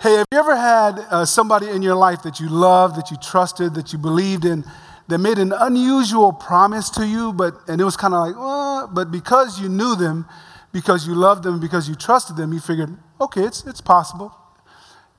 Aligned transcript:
Hey, 0.00 0.14
have 0.14 0.26
you 0.30 0.38
ever 0.38 0.54
had 0.54 1.00
uh, 1.10 1.24
somebody 1.24 1.68
in 1.68 1.82
your 1.82 1.96
life 1.96 2.22
that 2.22 2.38
you 2.38 2.48
loved, 2.48 2.94
that 2.94 3.10
you 3.10 3.16
trusted, 3.16 3.74
that 3.74 3.92
you 3.92 3.98
believed 3.98 4.44
in, 4.44 4.64
that 5.08 5.18
made 5.18 5.38
an 5.38 5.52
unusual 5.52 6.32
promise 6.32 6.88
to 6.90 7.04
you, 7.04 7.32
but 7.32 7.54
and 7.66 7.80
it 7.80 7.84
was 7.84 7.96
kind 7.96 8.14
of 8.14 8.24
like, 8.24 8.36
oh, 8.38 8.88
but 8.92 9.10
because 9.10 9.60
you 9.60 9.68
knew 9.68 9.96
them, 9.96 10.24
because 10.70 11.04
you 11.04 11.16
loved 11.16 11.42
them, 11.42 11.58
because 11.58 11.88
you 11.88 11.96
trusted 11.96 12.36
them, 12.36 12.52
you 12.52 12.60
figured, 12.60 12.96
okay, 13.20 13.42
it's 13.42 13.66
it's 13.66 13.80
possible, 13.80 14.32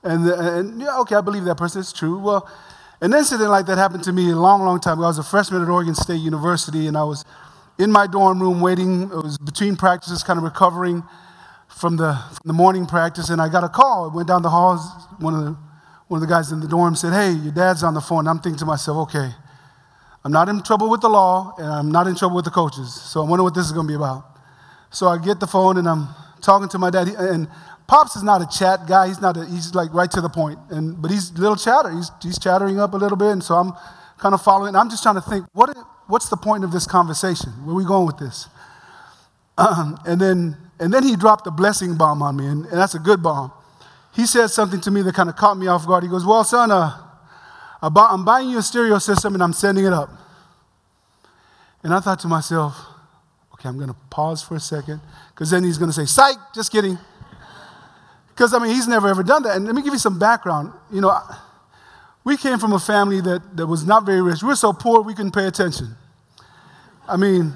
and 0.02 0.26
and 0.26 0.80
yeah, 0.80 0.98
okay, 1.00 1.16
I 1.16 1.22
believe 1.22 1.44
that 1.44 1.58
person. 1.58 1.82
It's 1.82 1.92
true. 1.92 2.18
Well, 2.18 2.50
an 3.02 3.14
incident 3.14 3.50
like 3.50 3.66
that 3.66 3.78
happened 3.78 4.06
to 4.06 4.14
me 4.14 4.32
a 4.32 4.38
long, 4.38 4.62
long 4.62 4.80
time 4.80 5.00
ago. 5.00 5.04
I 5.04 5.08
was 5.08 5.18
a 5.18 5.24
freshman 5.24 5.62
at 5.62 5.68
Oregon 5.68 5.94
State 5.94 6.22
University, 6.22 6.88
and 6.88 6.96
I 6.96 7.04
was 7.04 7.26
in 7.78 7.92
my 7.92 8.08
dorm 8.08 8.42
room 8.42 8.62
waiting. 8.62 9.04
It 9.12 9.24
was 9.24 9.38
between 9.40 9.76
practices, 9.76 10.24
kind 10.24 10.38
of 10.38 10.44
recovering 10.44 11.04
from 11.80 11.96
the, 11.96 12.14
from 12.14 12.44
the 12.44 12.54
morning 12.54 12.86
practice, 12.86 13.30
and 13.30 13.42
I 13.42 13.48
got 13.48 13.64
a 13.64 13.70
call. 13.70 14.12
I 14.12 14.14
went 14.14 14.28
down 14.28 14.42
the 14.42 14.50
halls. 14.50 14.82
One 15.20 15.34
of 15.34 15.46
the, 15.46 15.58
one 16.10 16.22
of 16.22 16.28
the 16.28 16.34
guys 16.34 16.52
in 16.52 16.60
the 16.60 16.68
dorm 16.68 16.96
said, 16.96 17.14
Hey, 17.14 17.32
your 17.32 17.54
dad's 17.54 17.84
on 17.84 17.94
the 17.94 18.02
phone. 18.02 18.28
I'm 18.28 18.40
thinking 18.40 18.60
to 18.60 18.66
myself, 18.66 19.08
okay, 19.08 19.30
I'm 20.26 20.32
not 20.32 20.50
in 20.50 20.62
trouble 20.62 20.90
with 20.90 21.00
the 21.00 21.10
law, 21.10 21.54
and 21.58 21.68
I'm 21.68 21.92
not 21.92 22.06
in 22.08 22.16
trouble 22.16 22.36
with 22.36 22.46
the 22.46 22.52
coaches. 22.52 22.94
So 22.94 23.24
I 23.24 23.30
wonder 23.30 23.44
what 23.44 23.56
this 23.56 23.66
is 23.66 23.72
going 23.72 23.88
to 23.88 23.92
be 23.92 23.96
about. 23.96 24.26
So 24.92 25.08
I 25.08 25.18
get 25.18 25.40
the 25.40 25.48
phone, 25.48 25.78
and 25.78 25.88
I'm 25.88 26.10
talking 26.42 26.68
to 26.70 26.78
my 26.78 26.90
dad. 26.90 27.08
And 27.08 27.48
Pops 27.88 28.18
is 28.18 28.24
not 28.24 28.42
a 28.42 28.48
chat 28.48 28.86
guy. 28.86 29.08
He's 29.08 29.22
not. 29.22 29.38
A, 29.38 29.46
he's 29.46 29.74
like 29.74 29.94
right 29.94 30.12
to 30.12 30.20
the 30.20 30.30
point. 30.30 30.60
And 30.70 31.02
but 31.02 31.12
he's 31.12 31.32
a 31.32 31.40
little 31.40 31.56
chatter. 31.56 31.92
He's 31.92 32.12
he's 32.22 32.38
chattering 32.38 32.80
up 32.80 32.94
a 32.94 32.98
little 32.98 33.18
bit, 33.18 33.32
and 33.32 33.44
so 33.44 33.56
I'm 33.56 33.72
kind 34.18 34.34
of 34.34 34.42
following. 34.42 34.76
I'm 34.76 34.90
just 34.90 35.04
trying 35.04 35.16
to 35.16 35.22
think 35.22 35.46
what 35.54 35.76
what's 36.08 36.28
the 36.28 36.38
point 36.38 36.66
of 36.66 36.72
this 36.72 36.86
conversation? 36.86 37.52
Where 37.64 37.74
are 37.74 37.78
we 37.78 37.86
going 37.86 38.06
with 38.06 38.18
this? 38.18 38.48
Um, 39.58 39.98
and 40.06 40.20
then 40.20 40.58
and 40.80 40.94
then 40.94 41.04
he 41.04 41.16
dropped 41.16 41.46
a 41.48 41.52
blessing 41.52 41.96
bomb 41.96 42.22
on 42.22 42.38
me, 42.38 42.46
and, 42.46 42.66
and 42.66 42.78
that's 42.78 42.96
a 42.96 43.00
good 43.00 43.22
bomb. 43.22 43.52
He 44.14 44.26
said 44.26 44.48
something 44.48 44.82
to 44.82 44.92
me 44.92 45.02
that 45.04 45.14
kind 45.14 45.30
of 45.30 45.36
caught 45.36 45.58
me 45.58 45.68
off 45.68 45.86
guard. 45.86 46.04
He 46.04 46.10
goes, 46.10 46.26
Well, 46.26 46.44
son, 46.44 46.72
uh, 46.72 46.98
I'm 47.82 48.26
buying 48.26 48.50
you 48.50 48.58
a 48.58 48.62
stereo 48.62 48.98
system 48.98 49.34
and 49.34 49.44
I'm 49.44 49.54
sending 49.54 49.86
it 49.86 49.94
up. 49.94 50.10
And 51.84 51.94
I 51.94 52.00
thought 52.00 52.20
to 52.22 52.28
myself, 52.28 52.76
okay, 53.54 53.70
I'm 53.70 53.78
going 53.78 53.90
to 53.90 53.96
pause 54.10 54.44
for 54.44 54.56
a 54.56 54.60
second, 54.60 55.00
because 55.30 55.52
then 55.52 55.64
he's 55.64 55.78
going 55.78 55.90
to 55.90 55.94
say, 55.94 56.06
Psych, 56.06 56.38
just 56.54 56.72
kidding. 56.72 56.98
Because, 58.30 58.54
I 58.54 58.60
mean, 58.60 58.74
he's 58.74 58.88
never 58.88 59.08
ever 59.08 59.24
done 59.24 59.44
that. 59.44 59.56
And 59.56 59.66
let 59.66 59.76
me 59.76 59.82
give 59.82 59.94
you 59.94 60.00
some 60.00 60.20
background. 60.20 60.74
You 60.92 61.02
know, 61.02 61.18
we 62.24 62.38
came 62.38 62.58
from 62.58 62.74
a 62.74 62.80
family 62.80 63.22
that, 63.22 63.56
that 63.56 63.68
was 63.68 63.86
not 63.86 64.06
very 64.06 64.22
rich. 64.22 64.42
We 64.42 64.50
were 64.50 64.56
so 64.56 64.74
poor 64.74 65.02
we 65.02 65.14
couldn't 65.14 65.34
pay 65.34 65.46
attention. 65.46 65.96
I 67.08 67.18
mean, 67.18 67.56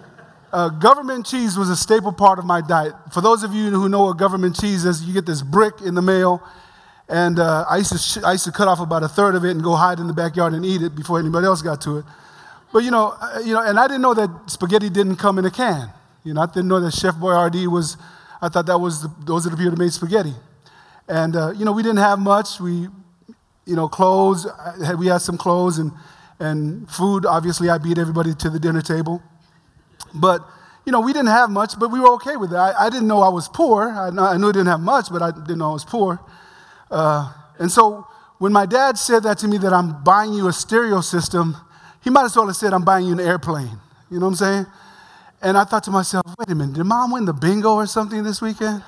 uh, 0.54 0.70
government 0.70 1.26
cheese 1.26 1.58
was 1.58 1.70
a 1.70 1.76
staple 1.76 2.14
part 2.14 2.38
of 2.38 2.46
my 2.46 2.62
diet. 2.62 2.94
For 3.12 3.22
those 3.22 3.44
of 3.44 3.56
you 3.56 3.72
who 3.72 3.90
know 3.90 4.04
what 4.04 4.18
government 4.18 4.56
cheese 4.56 4.86
is, 4.86 5.04
you 5.04 5.12
get 5.12 5.26
this 5.26 5.42
brick 5.42 5.82
in 5.82 5.96
the 5.96 6.02
mail, 6.02 6.44
and 7.09 7.40
uh, 7.40 7.66
I, 7.68 7.78
used 7.78 7.92
to 7.92 7.98
sh- 7.98 8.23
I 8.23 8.34
used 8.34 8.46
to 8.46 8.52
cut 8.52 8.68
off 8.68 8.80
about 8.80 9.02
a 9.02 9.08
third 9.08 9.34
of 9.34 9.44
it 9.44 9.50
and 9.50 9.64
go 9.64 9.74
hide 9.74 10.00
in 10.00 10.06
the 10.06 10.14
backyard 10.14 10.54
and 10.54 10.64
eat 10.64 10.84
it 10.84 10.96
before 10.96 11.20
anybody 11.20 11.48
else 11.48 11.64
got 11.64 11.81
to 11.81 11.98
it. 11.98 12.06
But 12.72 12.84
you 12.84 12.92
know, 12.92 13.16
uh, 13.20 13.40
you 13.44 13.54
know, 13.54 13.64
and 13.64 13.80
I 13.80 13.88
didn't 13.88 14.04
know 14.04 14.14
that 14.14 14.30
spaghetti 14.46 14.92
didn't 14.92 15.16
come 15.16 15.40
in 15.40 15.46
a 15.46 15.52
can. 15.52 15.90
You 16.24 16.36
know, 16.36 16.42
I 16.42 16.46
didn't 16.46 16.68
know 16.68 16.80
that 16.80 16.94
Chef 16.94 17.16
Boyardee 17.16 17.66
was. 17.66 17.98
I 18.40 18.48
thought 18.50 18.68
that 18.68 18.78
was 18.78 19.02
the, 19.02 19.12
those 19.26 19.48
are 19.48 19.50
the 19.50 19.58
people 19.58 19.72
that 19.72 19.80
made 19.80 19.92
spaghetti. 19.92 20.36
And 21.08 21.36
uh, 21.36 21.52
you 21.58 21.66
know, 21.66 21.72
we 21.72 21.81
didn't 21.81 21.98
have 21.98 22.20
much. 22.20 22.59
We, 22.59 22.90
you 23.66 23.76
know, 23.76 23.88
clothes. 23.88 24.46
We 25.00 25.08
had 25.08 25.22
some 25.22 25.40
clothes 25.40 25.80
and 25.80 25.92
and 26.40 26.88
food. 26.92 27.26
Obviously, 27.26 27.72
I 27.72 27.80
beat 27.80 27.98
everybody 27.98 28.36
to 28.36 28.52
the 28.52 28.59
dinner 28.59 28.84
table. 28.84 29.24
But, 30.14 30.45
you 30.86 30.92
know, 30.92 31.02
we 31.02 31.14
didn't 31.14 31.30
have 31.30 31.50
much, 31.50 31.80
but 31.80 31.89
we 31.89 32.00
were 32.00 32.14
okay 32.14 32.36
with 32.36 32.52
it. 32.52 32.58
I, 32.58 32.86
I 32.86 32.89
didn't 32.89 33.08
know 33.08 33.22
I 33.22 33.30
was 33.30 33.47
poor. 33.47 33.89
I, 33.89 34.08
I, 34.08 34.38
knew 34.38 34.50
I 34.50 34.52
didn't 34.52 34.67
have 34.67 34.81
much, 34.81 35.09
but 35.11 35.22
I 35.22 35.31
didn't 35.31 35.58
know 35.58 35.72
I 35.72 35.73
was 35.73 35.86
poor. 35.86 36.19
Uh, 36.92 37.33
and 37.59 37.72
so 37.72 38.08
when 38.38 38.52
my 38.52 38.66
dad 38.66 38.97
said 38.97 39.23
that 39.23 39.38
to 39.39 39.47
me, 39.47 39.58
that 39.59 39.73
I'm 39.73 40.03
buying 40.03 40.34
you 40.34 40.47
a 40.47 40.53
stereo 40.53 41.02
system, 41.02 41.56
he 42.03 42.09
might 42.09 42.25
as 42.25 42.36
well 42.36 42.47
have 42.47 42.56
said, 42.56 42.73
I'm 42.73 42.84
buying 42.84 43.06
you 43.06 43.14
an 43.14 43.19
airplane. 43.19 43.80
You 44.11 44.19
know 44.19 44.25
what 44.25 44.31
I'm 44.31 44.36
saying? 44.36 44.66
And 45.41 45.57
I 45.57 45.63
thought 45.63 45.84
to 45.85 45.91
myself, 45.91 46.24
wait 46.38 46.50
a 46.50 46.56
minute, 46.56 46.75
did 46.75 46.84
mom 46.84 47.12
win 47.12 47.25
the 47.25 47.34
bingo 47.34 47.74
or 47.74 47.85
something 47.85 48.24
this 48.24 48.41
weekend? 48.41 48.84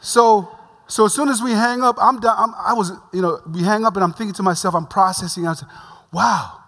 so, 0.00 0.48
so 0.86 1.06
as 1.06 1.14
soon 1.14 1.28
as 1.28 1.42
we 1.42 1.52
hang 1.52 1.82
up, 1.82 1.96
I'm 2.00 2.20
done. 2.20 2.34
I'm, 2.36 2.54
i 2.54 2.72
was, 2.72 2.92
you 3.12 3.22
know, 3.22 3.40
we 3.52 3.62
hang 3.62 3.84
up 3.84 3.94
and 3.94 4.04
I'm 4.04 4.12
thinking 4.12 4.34
to 4.34 4.42
myself, 4.42 4.74
I'm 4.74 4.86
processing. 4.86 5.46
I 5.46 5.50
was, 5.50 5.64
wow, 6.12 6.60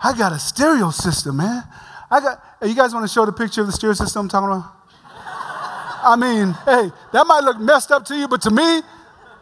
I 0.00 0.16
got 0.16 0.32
a 0.32 0.38
stereo 0.38 0.90
system, 0.90 1.38
man. 1.38 1.64
I 2.10 2.20
got, 2.20 2.42
you 2.62 2.74
guys 2.74 2.94
want 2.94 3.06
to 3.06 3.12
show 3.12 3.26
the 3.26 3.32
picture 3.32 3.60
of 3.62 3.66
the 3.66 3.72
stereo 3.72 3.94
system 3.94 4.22
I'm 4.22 4.28
talking 4.28 4.48
about? 4.48 4.72
I 6.06 6.14
mean, 6.16 6.52
hey, 6.64 6.90
that 7.12 7.26
might 7.26 7.42
look 7.42 7.58
messed 7.58 7.90
up 7.90 8.04
to 8.06 8.14
you, 8.14 8.28
but 8.28 8.40
to 8.42 8.50
me, 8.50 8.80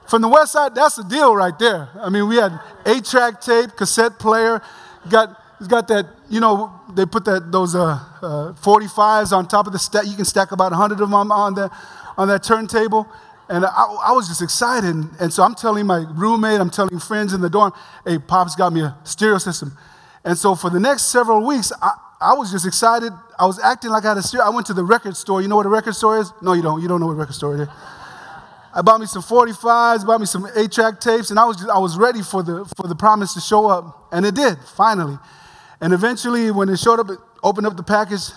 from 0.09 0.23
the 0.23 0.29
west 0.29 0.53
side, 0.53 0.75
that's 0.75 0.97
the 0.97 1.05
deal 1.05 1.35
right 1.35 1.59
there. 1.59 1.89
I 2.01 2.09
mean, 2.09 2.29
we 2.29 2.37
had 2.37 2.59
eight 2.87 3.05
track 3.05 3.41
tape, 3.41 3.77
cassette 3.77 4.19
player, 4.19 4.63
got, 5.11 5.37
got 5.69 5.89
that, 5.89 6.07
you 6.31 6.41
know, 6.41 6.73
they 6.95 7.05
put 7.05 7.25
that, 7.27 7.53
those 7.53 7.75
uh, 7.75 7.99
uh, 8.23 8.53
45s 8.55 9.33
on 9.33 9.47
top 9.47 9.67
of 9.67 9.73
the 9.73 9.79
stack. 9.79 10.07
You 10.07 10.17
can 10.17 10.25
stack 10.25 10.53
about 10.53 10.73
100 10.73 10.95
of 10.95 11.11
them 11.11 11.15
on, 11.15 11.55
the, 11.55 11.71
on 12.17 12.29
that 12.29 12.43
turntable. 12.43 13.07
And 13.49 13.67
I, 13.67 13.69
I, 14.07 14.13
was 14.13 14.29
just 14.29 14.41
excited. 14.41 14.95
And 15.21 15.33
so 15.33 15.43
I'm 15.43 15.55
telling 15.55 15.87
my 15.87 16.07
roommate, 16.15 16.61
I'm 16.61 16.71
telling 16.71 16.99
friends 16.99 17.35
in 17.35 17.43
the 17.43 17.51
dorm, 17.51 17.73
hey, 18.07 18.19
Pop's 18.19 18.57
got 18.57 18.73
me 18.73 18.81
a 18.81 18.97
stereo 19.05 19.37
system. 19.37 19.77
And 20.25 20.39
so 20.39 20.55
for 20.55 20.71
the 20.71 20.81
next 20.81 21.11
several 21.13 21.47
weeks, 21.47 21.71
I, 21.83 21.93
I 22.25 22.33
was 22.33 22.51
just 22.51 22.67
excited. 22.67 23.12
I 23.39 23.45
was 23.45 23.61
acting 23.61 23.91
like 23.91 24.05
I 24.07 24.09
had 24.09 24.17
a 24.17 24.23
steer. 24.23 24.41
I 24.41 24.49
went 24.49 24.67
to 24.69 24.75
the 24.75 24.83
record 24.83 25.15
store. 25.15 25.43
You 25.43 25.49
know 25.49 25.57
what 25.57 25.67
a 25.67 25.69
record 25.69 25.95
store 25.95 26.19
is? 26.19 26.33
No, 26.41 26.55
you 26.55 26.62
don't. 26.62 26.81
You 26.81 26.89
don't 26.89 26.99
know 26.99 27.07
what 27.07 27.12
a 27.12 27.17
record 27.17 27.35
store 27.35 27.61
is. 27.61 27.69
I 28.75 28.81
bought 28.81 28.99
me 28.99 29.07
some 29.07 29.23
45s, 29.23 30.07
bought 30.07 30.21
me 30.21 30.27
some 30.27 30.47
8-track 30.47 31.01
tapes, 31.01 31.31
and 31.31 31.39
I 31.39 31.45
was, 31.45 31.59
just, 31.59 31.69
I 31.69 31.79
was 31.79 31.99
ready 31.99 32.23
for 32.23 32.43
the, 32.43 32.65
for 32.77 32.89
the 32.89 32.95
promise 32.95 33.35
to 33.35 33.41
show 33.41 33.67
up. 33.67 34.09
And 34.11 34.25
it 34.25 34.35
did, 34.35 34.59
finally. 34.75 35.19
And 35.83 35.93
eventually, 35.93 36.51
when 36.51 36.69
it 36.71 36.79
showed 36.79 36.99
up, 36.99 37.11
it 37.11 37.19
opened 37.43 37.67
up 37.67 37.77
the 37.77 37.85
package, 37.85 38.31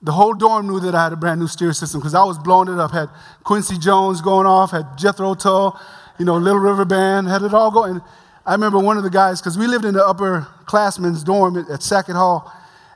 the 0.00 0.12
whole 0.12 0.32
dorm 0.32 0.66
knew 0.66 0.80
that 0.80 0.94
I 0.94 1.04
had 1.04 1.12
a 1.12 1.16
brand 1.16 1.40
new 1.40 1.46
stereo 1.46 1.72
system 1.72 2.00
because 2.00 2.14
I 2.14 2.24
was 2.24 2.38
blowing 2.38 2.68
it 2.68 2.78
up. 2.78 2.90
Had 2.90 3.10
Quincy 3.44 3.78
Jones 3.78 4.22
going 4.22 4.46
off, 4.46 4.70
had 4.70 4.96
Jethro 4.96 5.34
Tull, 5.34 5.78
you 6.18 6.24
know, 6.24 6.36
Little 6.36 6.60
River 6.60 6.84
Band, 6.84 7.28
had 7.28 7.42
it 7.42 7.52
all 7.52 7.70
going. 7.70 8.00
I 8.46 8.52
remember 8.52 8.78
one 8.78 8.96
of 8.96 9.02
the 9.02 9.10
guys, 9.10 9.40
because 9.40 9.58
we 9.58 9.66
lived 9.66 9.84
in 9.84 9.92
the 9.94 10.04
upper 10.04 10.48
classmen's 10.64 11.22
dorm 11.22 11.58
at, 11.58 11.68
at 11.68 11.82
Sackett 11.82 12.16
Hall, 12.16 12.50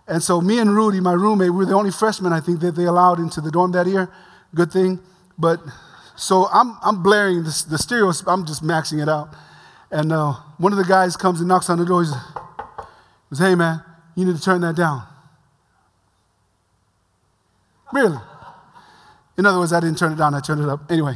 and 0.07 0.23
so 0.23 0.41
me 0.41 0.59
and 0.59 0.75
Rudy, 0.75 1.01
my 1.01 1.13
roommate, 1.13 1.51
we 1.51 1.59
were 1.59 1.67
the 1.67 1.75
only 1.75 1.91
freshmen 1.91 2.33
I 2.33 2.41
think 2.41 2.61
that 2.61 2.73
they 2.73 2.85
allowed 2.85 3.19
into 3.19 3.41
the 3.41 3.51
dorm 3.51 3.73
that 3.73 3.87
year. 3.87 4.11
Good 4.55 4.73
thing. 4.73 5.01
But 5.39 5.61
so 6.17 6.49
I'm, 6.53 6.77
I'm 6.83 7.03
blaring 7.03 7.45
the, 7.45 7.65
the 7.71 7.79
stereo, 7.79 8.13
I'm 8.27 8.45
just 8.45 8.63
maxing 8.63 9.01
it 9.01 9.09
out. 9.09 9.35
And 9.91 10.13
uh, 10.13 10.35
one 10.59 10.73
of 10.73 10.79
the 10.79 10.85
guys 10.85 11.17
comes 11.17 11.41
and 11.41 11.49
knocks 11.49 11.69
on 11.71 11.79
the 11.79 11.85
door. 11.85 12.03
He 12.03 12.11
says, 13.31 13.39
Hey, 13.39 13.55
man, 13.55 13.83
you 14.15 14.25
need 14.25 14.37
to 14.37 14.43
turn 14.43 14.61
that 14.63 14.75
down. 14.75 15.03
Really? 17.93 18.19
In 19.37 19.47
other 19.47 19.59
words, 19.59 19.73
I 19.73 19.81
didn't 19.81 19.99
turn 19.99 20.13
it 20.13 20.17
down, 20.17 20.35
I 20.35 20.41
turned 20.41 20.63
it 20.63 20.69
up. 20.69 20.91
Anyway. 20.91 21.15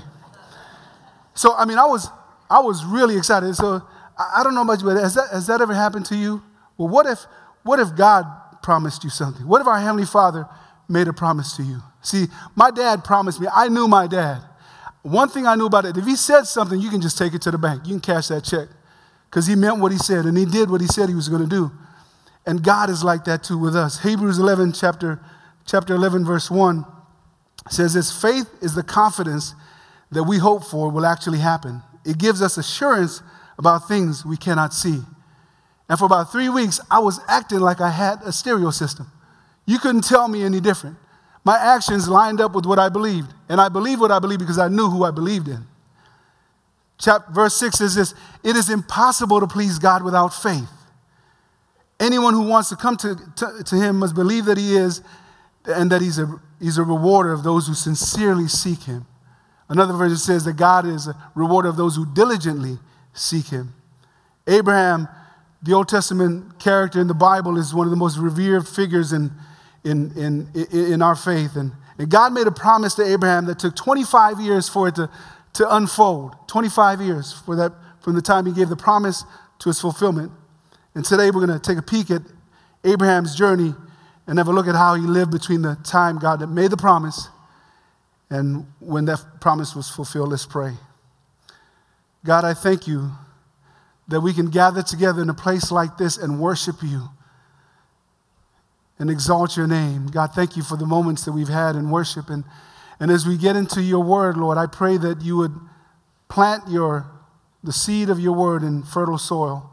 So, 1.35 1.55
I 1.55 1.65
mean, 1.65 1.79
I 1.79 1.87
was, 1.87 2.09
I 2.49 2.61
was 2.61 2.85
really 2.85 3.17
excited. 3.17 3.55
So, 3.55 3.83
I, 4.19 4.41
I 4.41 4.45
don't 4.45 4.55
know 4.55 4.65
much, 4.65 4.83
but 4.83 4.97
has 4.97 5.15
that, 5.15 5.29
has 5.33 5.47
that 5.49 5.61
ever 5.61 5.75
happened 5.75 6.07
to 6.07 6.17
you? 6.17 6.43
Well, 6.77 6.89
what 6.89 7.07
if, 7.07 7.25
what 7.63 7.81
if 7.81 7.97
God 7.97 8.27
promised 8.67 9.05
you 9.05 9.11
something? 9.11 9.47
What 9.47 9.61
if 9.61 9.69
our 9.69 9.79
Heavenly 9.79 10.05
Father 10.05 10.45
made 10.89 11.07
a 11.07 11.13
promise 11.13 11.57
to 11.57 11.63
you? 11.63 11.81
See, 12.03 12.27
my 12.57 12.73
dad 12.73 13.05
promised 13.05 13.41
me. 13.41 13.47
I 13.55 13.69
knew 13.69 13.87
my 13.87 14.09
dad. 14.09 14.43
One 15.03 15.29
thing 15.29 15.47
I 15.47 15.55
knew 15.55 15.67
about 15.67 15.85
it, 15.85 15.97
if 15.97 16.05
he 16.05 16.17
said 16.17 16.49
something, 16.49 16.81
you 16.81 16.91
can 16.91 17.01
just 17.01 17.17
take 17.17 17.33
it 17.33 17.41
to 17.43 17.53
the 17.53 17.59
bank. 17.59 17.87
You 17.87 17.93
can 17.93 18.01
cash 18.01 18.27
that 18.27 18.43
check. 18.43 18.67
Because 19.31 19.47
he 19.47 19.55
meant 19.55 19.79
what 19.79 19.93
he 19.93 19.99
said, 19.99 20.25
and 20.25 20.37
he 20.37 20.45
did 20.45 20.69
what 20.69 20.81
he 20.81 20.89
said 20.89 21.09
he 21.09 21.15
was 21.15 21.29
going 21.29 21.43
to 21.43 21.49
do. 21.49 21.71
And 22.45 22.61
God 22.61 22.91
is 22.91 23.05
like 23.05 23.25
that 23.27 23.45
too 23.45 23.57
with 23.57 23.77
us. 23.77 24.03
Hebrews 24.03 24.41
11, 24.41 24.73
chapter, 24.73 25.21
chapter 25.65 25.95
11, 25.95 26.25
verse 26.25 26.51
1 26.51 26.85
says 27.71 27.95
this 27.95 28.11
faith 28.21 28.49
is 28.61 28.75
the 28.75 28.83
confidence 28.83 29.55
that 30.11 30.25
we 30.25 30.39
hope 30.39 30.65
for 30.65 30.91
will 30.91 31.07
actually 31.07 31.39
happen. 31.39 31.85
It 32.05 32.19
gives 32.19 32.43
us 32.43 32.59
assurance 32.59 33.23
about 33.59 33.87
things 33.87 34.27
we 34.27 34.37
cannot 34.37 34.75
see. 34.75 35.03
And 35.89 35.99
for 35.99 36.05
about 36.05 36.33
three 36.33 36.49
weeks, 36.49 36.81
I 36.91 36.99
was 36.99 37.21
acting 37.29 37.61
like 37.61 37.81
I 37.81 37.91
had 37.91 38.23
a 38.23 38.33
stereo 38.33 38.71
system. 38.71 39.11
You 39.67 39.79
couldn't 39.79 40.05
tell 40.05 40.29
me 40.29 40.43
any 40.43 40.61
different. 40.61 40.97
My 41.45 41.59
actions 41.59 42.09
lined 42.09 42.41
up 42.41 42.55
with 42.55 42.67
what 42.67 42.79
I 42.79 42.89
believed. 42.89 43.33
And 43.49 43.61
I 43.61 43.69
believed 43.69 44.01
what 44.01 44.11
I 44.11 44.19
believed 44.19 44.41
because 44.41 44.59
I 44.59 44.69
knew 44.69 44.89
who 44.91 45.05
I 45.05 45.11
believed 45.11 45.49
in. 45.49 45.65
Chapter, 46.99 47.33
verse 47.33 47.55
6 47.57 47.79
says 47.79 47.95
this 47.95 48.15
It 48.43 48.57
is 48.57 48.71
impossible 48.71 49.41
to 49.41 49.47
please 49.47 49.79
God 49.79 50.03
without 50.03 50.31
faith. 50.31 50.71
Anyone 52.01 52.35
who 52.35 52.43
wants 52.43 52.69
to 52.71 52.77
come 52.77 52.97
to, 52.97 53.17
to, 53.37 53.63
to 53.65 53.77
Him 53.77 54.01
must 54.01 54.15
believe 54.15 54.47
that 54.47 54.59
He 54.59 54.77
is 54.77 55.03
and 55.67 55.91
that 55.91 56.01
he's 56.01 56.19
a, 56.19 56.41
he's 56.61 56.79
a 56.79 56.83
rewarder 56.83 57.33
of 57.33 57.43
those 57.43 57.67
who 57.67 57.75
sincerely 57.75 58.49
seek 58.49 58.83
Him. 58.83 59.07
Another 59.69 59.95
version 59.95 60.17
says 60.17 60.45
that 60.45 60.55
God 60.55 60.87
is 60.87 61.09
a 61.09 61.17
rewarder 61.35 61.69
of 61.69 61.77
those 61.77 61.97
who 61.97 62.07
diligently 62.07 62.79
seek 63.13 63.47
Him. 63.47 63.75
Abraham 64.47 65.09
the 65.67 65.75
Old 65.75 65.89
Testament 65.89 66.61
character 66.61 67.01
in 67.01 67.09
the 67.09 67.15
Bible 67.15 67.59
is 67.59 67.75
one 67.75 67.87
of 67.87 67.91
the 67.91 67.97
most 67.97 68.19
revered 68.19 68.69
figures 68.69 69.13
in, 69.13 69.33
in, 69.85 70.13
in, 70.17 70.49
in 70.71 71.03
our 71.03 71.17
faith. 71.17 71.57
And, 71.57 71.73
and 71.99 72.09
God 72.09 72.33
made 72.33 72.47
a 72.47 72.53
promise 72.53 72.95
to 72.95 73.05
Abraham 73.05 73.47
that 73.47 73.59
took 73.59 73.75
25 73.75 74.41
years 74.41 74.69
for 74.69 74.87
it 74.89 74.95
to, 74.95 75.11
to 75.55 75.77
unfold. 75.77 76.37
25 76.47 77.01
years 77.01 77.33
for 77.33 77.57
that, 77.57 77.73
from 78.01 78.15
the 78.15 78.23
time 78.23 78.47
he 78.47 78.53
gave 78.53 78.69
the 78.69 78.77
promise 78.77 79.25
to 79.59 79.69
its 79.69 79.81
fulfillment. 79.81 80.31
And 80.95 81.05
today 81.05 81.33
we're 81.33 81.45
going 81.45 81.59
to 81.59 81.61
take 81.61 81.79
a 81.79 81.83
peek 81.83 82.13
at 82.13 82.23
Abraham's 82.85 83.35
journey 83.35 83.75
and 84.29 84.39
have 84.39 84.47
a 84.47 84.53
look 84.53 84.69
at 84.69 84.77
how 84.77 84.95
he 84.95 85.03
lived 85.03 85.33
between 85.33 85.63
the 85.63 85.77
time 85.83 86.19
God 86.19 86.49
made 86.49 86.71
the 86.71 86.77
promise 86.77 87.29
and 88.31 88.67
when 88.79 89.05
that 89.07 89.25
promise 89.41 89.75
was 89.75 89.91
fulfilled. 89.91 90.31
Let's 90.31 90.47
pray. 90.47 90.75
God, 92.25 92.45
I 92.45 92.55
thank 92.55 92.87
you 92.87 93.11
that 94.09 94.21
we 94.21 94.33
can 94.33 94.51
gather 94.51 94.83
together 94.83 95.23
in 95.23 95.31
a 95.31 95.35
place 95.35 95.71
like 95.71 95.97
this 95.97 96.17
and 96.17 96.41
worship 96.41 96.77
you 96.83 97.09
and 98.99 99.11
exalt 99.11 99.57
your 99.57 99.67
name. 99.67 100.07
God, 100.07 100.33
thank 100.33 100.57
you 100.57 100.63
for 100.63 100.77
the 100.77 100.87
moments 100.87 101.25
that 101.25 101.33
we've 101.33 101.49
had 101.49 101.77
in 101.77 101.91
worship. 101.91 102.31
And, 102.31 102.45
and 102.99 103.11
as 103.11 103.27
we 103.27 103.37
get 103.37 103.57
into 103.57 103.83
your 103.83 104.03
word, 104.03 104.37
Lord, 104.37 104.59
I 104.59 104.67
pray 104.67 104.97
that 104.97 105.23
you 105.23 105.37
would 105.37 105.55
plant 106.29 106.65
your, 106.69 107.07
the 107.63 107.73
seed 107.73 108.09
of 108.09 108.19
your 108.21 108.33
word 108.33 108.63
in 108.63 108.83
fertile 108.83 109.19
soil 109.19 109.71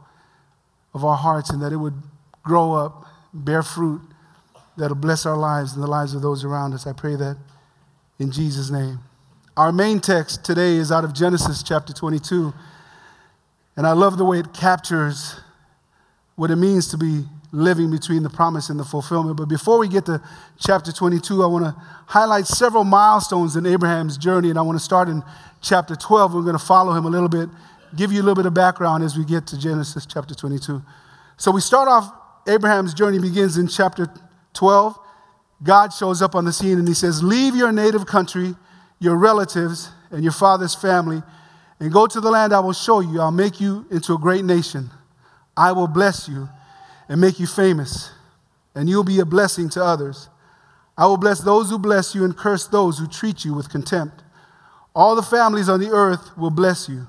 of 0.92 1.04
our 1.04 1.16
hearts 1.16 1.50
and 1.50 1.62
that 1.62 1.72
it 1.72 1.76
would 1.76 2.02
grow 2.42 2.72
up, 2.72 3.06
bear 3.32 3.62
fruit 3.62 4.02
that'll 4.76 4.96
bless 4.96 5.24
our 5.24 5.36
lives 5.36 5.74
and 5.74 5.82
the 5.82 5.88
lives 5.88 6.14
of 6.14 6.22
those 6.22 6.44
around 6.44 6.74
us. 6.74 6.86
I 6.86 6.92
pray 6.92 7.16
that 7.16 7.36
in 8.18 8.30
Jesus' 8.30 8.70
name. 8.70 8.98
Our 9.56 9.72
main 9.72 10.00
text 10.00 10.44
today 10.44 10.76
is 10.76 10.90
out 10.90 11.04
of 11.04 11.14
Genesis 11.14 11.62
chapter 11.62 11.92
22. 11.92 12.52
And 13.76 13.86
I 13.86 13.92
love 13.92 14.18
the 14.18 14.24
way 14.24 14.38
it 14.38 14.52
captures 14.52 15.40
what 16.36 16.50
it 16.50 16.56
means 16.56 16.88
to 16.88 16.98
be 16.98 17.24
living 17.52 17.90
between 17.90 18.22
the 18.22 18.30
promise 18.30 18.68
and 18.68 18.78
the 18.78 18.84
fulfillment. 18.84 19.36
But 19.36 19.46
before 19.46 19.78
we 19.78 19.88
get 19.88 20.06
to 20.06 20.20
chapter 20.58 20.92
22, 20.92 21.42
I 21.42 21.46
want 21.46 21.64
to 21.64 21.74
highlight 22.06 22.46
several 22.46 22.84
milestones 22.84 23.56
in 23.56 23.66
Abraham's 23.66 24.18
journey. 24.18 24.50
And 24.50 24.58
I 24.58 24.62
want 24.62 24.78
to 24.78 24.84
start 24.84 25.08
in 25.08 25.22
chapter 25.62 25.94
12. 25.94 26.34
We're 26.34 26.42
going 26.42 26.58
to 26.58 26.64
follow 26.64 26.92
him 26.92 27.04
a 27.04 27.10
little 27.10 27.28
bit, 27.28 27.48
give 27.96 28.12
you 28.12 28.18
a 28.18 28.24
little 28.24 28.34
bit 28.34 28.46
of 28.46 28.54
background 28.54 29.04
as 29.04 29.16
we 29.16 29.24
get 29.24 29.46
to 29.48 29.58
Genesis 29.58 30.04
chapter 30.06 30.34
22. 30.34 30.82
So 31.36 31.50
we 31.50 31.60
start 31.60 31.88
off, 31.88 32.12
Abraham's 32.48 32.94
journey 32.94 33.18
begins 33.18 33.56
in 33.56 33.68
chapter 33.68 34.08
12. 34.54 34.98
God 35.62 35.92
shows 35.92 36.20
up 36.20 36.34
on 36.34 36.44
the 36.44 36.52
scene 36.52 36.78
and 36.78 36.86
he 36.86 36.94
says, 36.94 37.22
Leave 37.22 37.54
your 37.54 37.72
native 37.72 38.06
country, 38.06 38.54
your 38.98 39.16
relatives, 39.16 39.90
and 40.10 40.22
your 40.22 40.32
father's 40.32 40.74
family 40.74 41.22
and 41.84 41.92
go 41.92 42.06
to 42.06 42.18
the 42.18 42.30
land 42.30 42.54
I 42.54 42.60
will 42.60 42.72
show 42.72 43.00
you. 43.00 43.20
I'll 43.20 43.30
make 43.30 43.60
you 43.60 43.84
into 43.90 44.14
a 44.14 44.18
great 44.18 44.42
nation. 44.42 44.88
I 45.54 45.72
will 45.72 45.86
bless 45.86 46.26
you 46.26 46.48
and 47.10 47.20
make 47.20 47.38
you 47.38 47.46
famous, 47.46 48.10
and 48.74 48.88
you'll 48.88 49.04
be 49.04 49.20
a 49.20 49.26
blessing 49.26 49.68
to 49.68 49.84
others. 49.84 50.30
I 50.96 51.04
will 51.04 51.18
bless 51.18 51.40
those 51.40 51.68
who 51.68 51.78
bless 51.78 52.14
you 52.14 52.24
and 52.24 52.34
curse 52.34 52.66
those 52.66 52.98
who 52.98 53.06
treat 53.06 53.44
you 53.44 53.52
with 53.52 53.68
contempt. 53.68 54.22
All 54.94 55.14
the 55.14 55.22
families 55.22 55.68
on 55.68 55.78
the 55.78 55.90
earth 55.90 56.34
will 56.38 56.48
bless 56.48 56.88
you, 56.88 57.06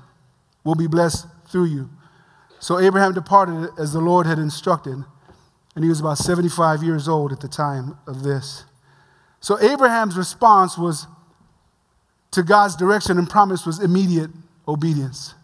will 0.62 0.74
be 0.74 0.86
blessed 0.86 1.26
through 1.48 1.68
you. 1.68 1.88
So 2.58 2.78
Abraham 2.78 3.14
departed 3.14 3.70
as 3.78 3.94
the 3.94 4.00
Lord 4.00 4.26
had 4.26 4.38
instructed, 4.38 5.02
and 5.74 5.84
he 5.84 5.88
was 5.88 6.00
about 6.00 6.18
75 6.18 6.82
years 6.82 7.08
old 7.08 7.32
at 7.32 7.40
the 7.40 7.48
time 7.48 7.96
of 8.06 8.24
this. 8.24 8.64
So 9.40 9.58
Abraham's 9.58 10.18
response 10.18 10.76
was 10.76 11.06
to 12.32 12.42
God's 12.42 12.76
direction 12.76 13.16
and 13.16 13.30
promise 13.30 13.64
was 13.64 13.82
immediate 13.82 14.30
obedience. 14.66 15.34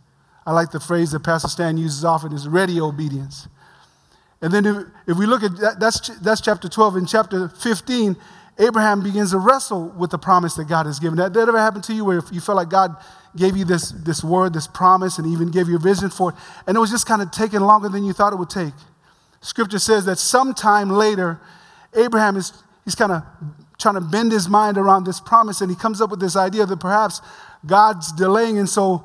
I 0.47 0.53
like 0.53 0.71
the 0.71 0.81
phrase 0.81 1.13
that 1.13 1.21
Pastor 1.21 1.49
Stan 1.49 1.77
uses 1.77 2.05
often 2.05 2.33
is 2.33 2.49
ready 2.49 2.81
obedience. 2.81 3.49
And 4.41 4.53
then 4.53 4.67
if, 4.67 4.77
if 5.07 5.17
we 5.17 5.27
look 5.27 5.43
at 5.45 5.57
that, 5.59 5.79
that's, 5.79 6.09
that's 6.21 6.41
chapter 6.41 6.69
12. 6.69 6.97
In 6.97 7.07
chapter 7.07 7.49
15, 7.49 8.17
Abraham 8.59 9.03
begins 9.03 9.31
to 9.31 9.39
wrestle 9.39 9.89
with 9.91 10.11
the 10.11 10.19
promise 10.19 10.55
that 10.55 10.65
God 10.65 10.87
has 10.87 10.99
given. 10.99 11.17
That, 11.19 11.33
that 11.33 11.49
ever 11.49 11.59
happened 11.59 11.85
to 11.85 11.95
you 11.95 12.05
where 12.05 12.21
you 12.33 12.41
felt 12.41 12.57
like 12.57 12.69
God 12.69 12.97
gave 13.37 13.57
you 13.57 13.65
this, 13.65 13.91
this 13.91 14.23
word, 14.23 14.53
this 14.53 14.67
promise, 14.67 15.19
and 15.19 15.27
even 15.27 15.51
gave 15.51 15.69
you 15.69 15.77
a 15.77 15.79
vision 15.79 16.11
for 16.11 16.31
it, 16.31 16.37
and 16.67 16.77
it 16.77 16.81
was 16.81 16.91
just 16.91 17.07
kind 17.07 17.23
of 17.23 17.31
taking 17.31 17.61
longer 17.61 17.89
than 17.89 18.05
you 18.05 18.13
thought 18.13 18.33
it 18.33 18.37
would 18.37 18.51
take? 18.51 18.75
Scripture 19.41 19.79
says 19.79 20.05
that 20.05 20.19
sometime 20.19 20.91
later, 20.91 21.41
Abraham 21.95 22.37
is 22.37 22.53
he's 22.85 22.95
kind 22.95 23.13
of 23.13 23.23
trying 23.79 23.95
to 23.95 24.01
bend 24.01 24.31
his 24.33 24.49
mind 24.49 24.77
around 24.77 25.05
this 25.05 25.19
promise, 25.19 25.61
and 25.61 25.71
he 25.71 25.77
comes 25.77 26.01
up 26.01 26.11
with 26.11 26.21
this 26.21 26.37
idea 26.37 26.67
that 26.67 26.79
perhaps 26.79 27.21
God's 27.65 28.13
delaying, 28.13 28.59
and 28.59 28.69
so 28.69 29.05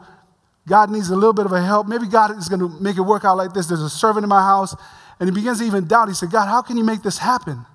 God 0.68 0.89
needs 0.92 1.09
a 1.09 1.15
little 1.15 1.33
bit 1.33 1.45
of 1.45 1.51
a 1.51 1.62
help. 1.62 1.88
Maybe 1.88 2.07
God 2.07 2.38
is 2.38 2.50
going 2.50 2.59
to 2.59 2.69
make 2.81 2.98
it 2.98 3.01
work 3.01 3.24
out 3.24 3.38
like 3.38 3.54
this. 3.54 3.68
There's 3.68 3.81
a 3.81 3.89
servant 3.89 4.24
in 4.24 4.30
my 4.30 4.42
house, 4.42 4.75
and 5.19 5.30
he 5.30 5.33
begins 5.33 5.59
to 5.59 5.65
even 5.65 5.88
doubt. 5.88 6.09
He 6.09 6.13
said, 6.13 6.31
God, 6.31 6.48
how 6.48 6.62
can 6.62 6.77
you 6.77 6.83
make 6.83 7.04
this 7.04 7.18
happen? 7.18 7.65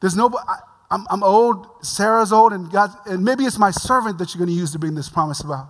There's 0.00 0.16
no, 0.16 0.30
I'm, 0.90 1.06
I'm 1.10 1.22
old, 1.22 1.66
Sarah's 1.82 2.32
old, 2.32 2.52
and 2.52 2.70
God, 2.70 2.90
and 3.06 3.24
maybe 3.24 3.44
it's 3.44 3.58
my 3.58 3.70
servant 3.70 4.18
that 4.18 4.34
you're 4.34 4.44
going 4.44 4.54
to 4.54 4.60
use 4.60 4.72
to 4.72 4.78
bring 4.78 4.94
this 4.94 5.08
promise 5.08 5.40
about. 5.40 5.68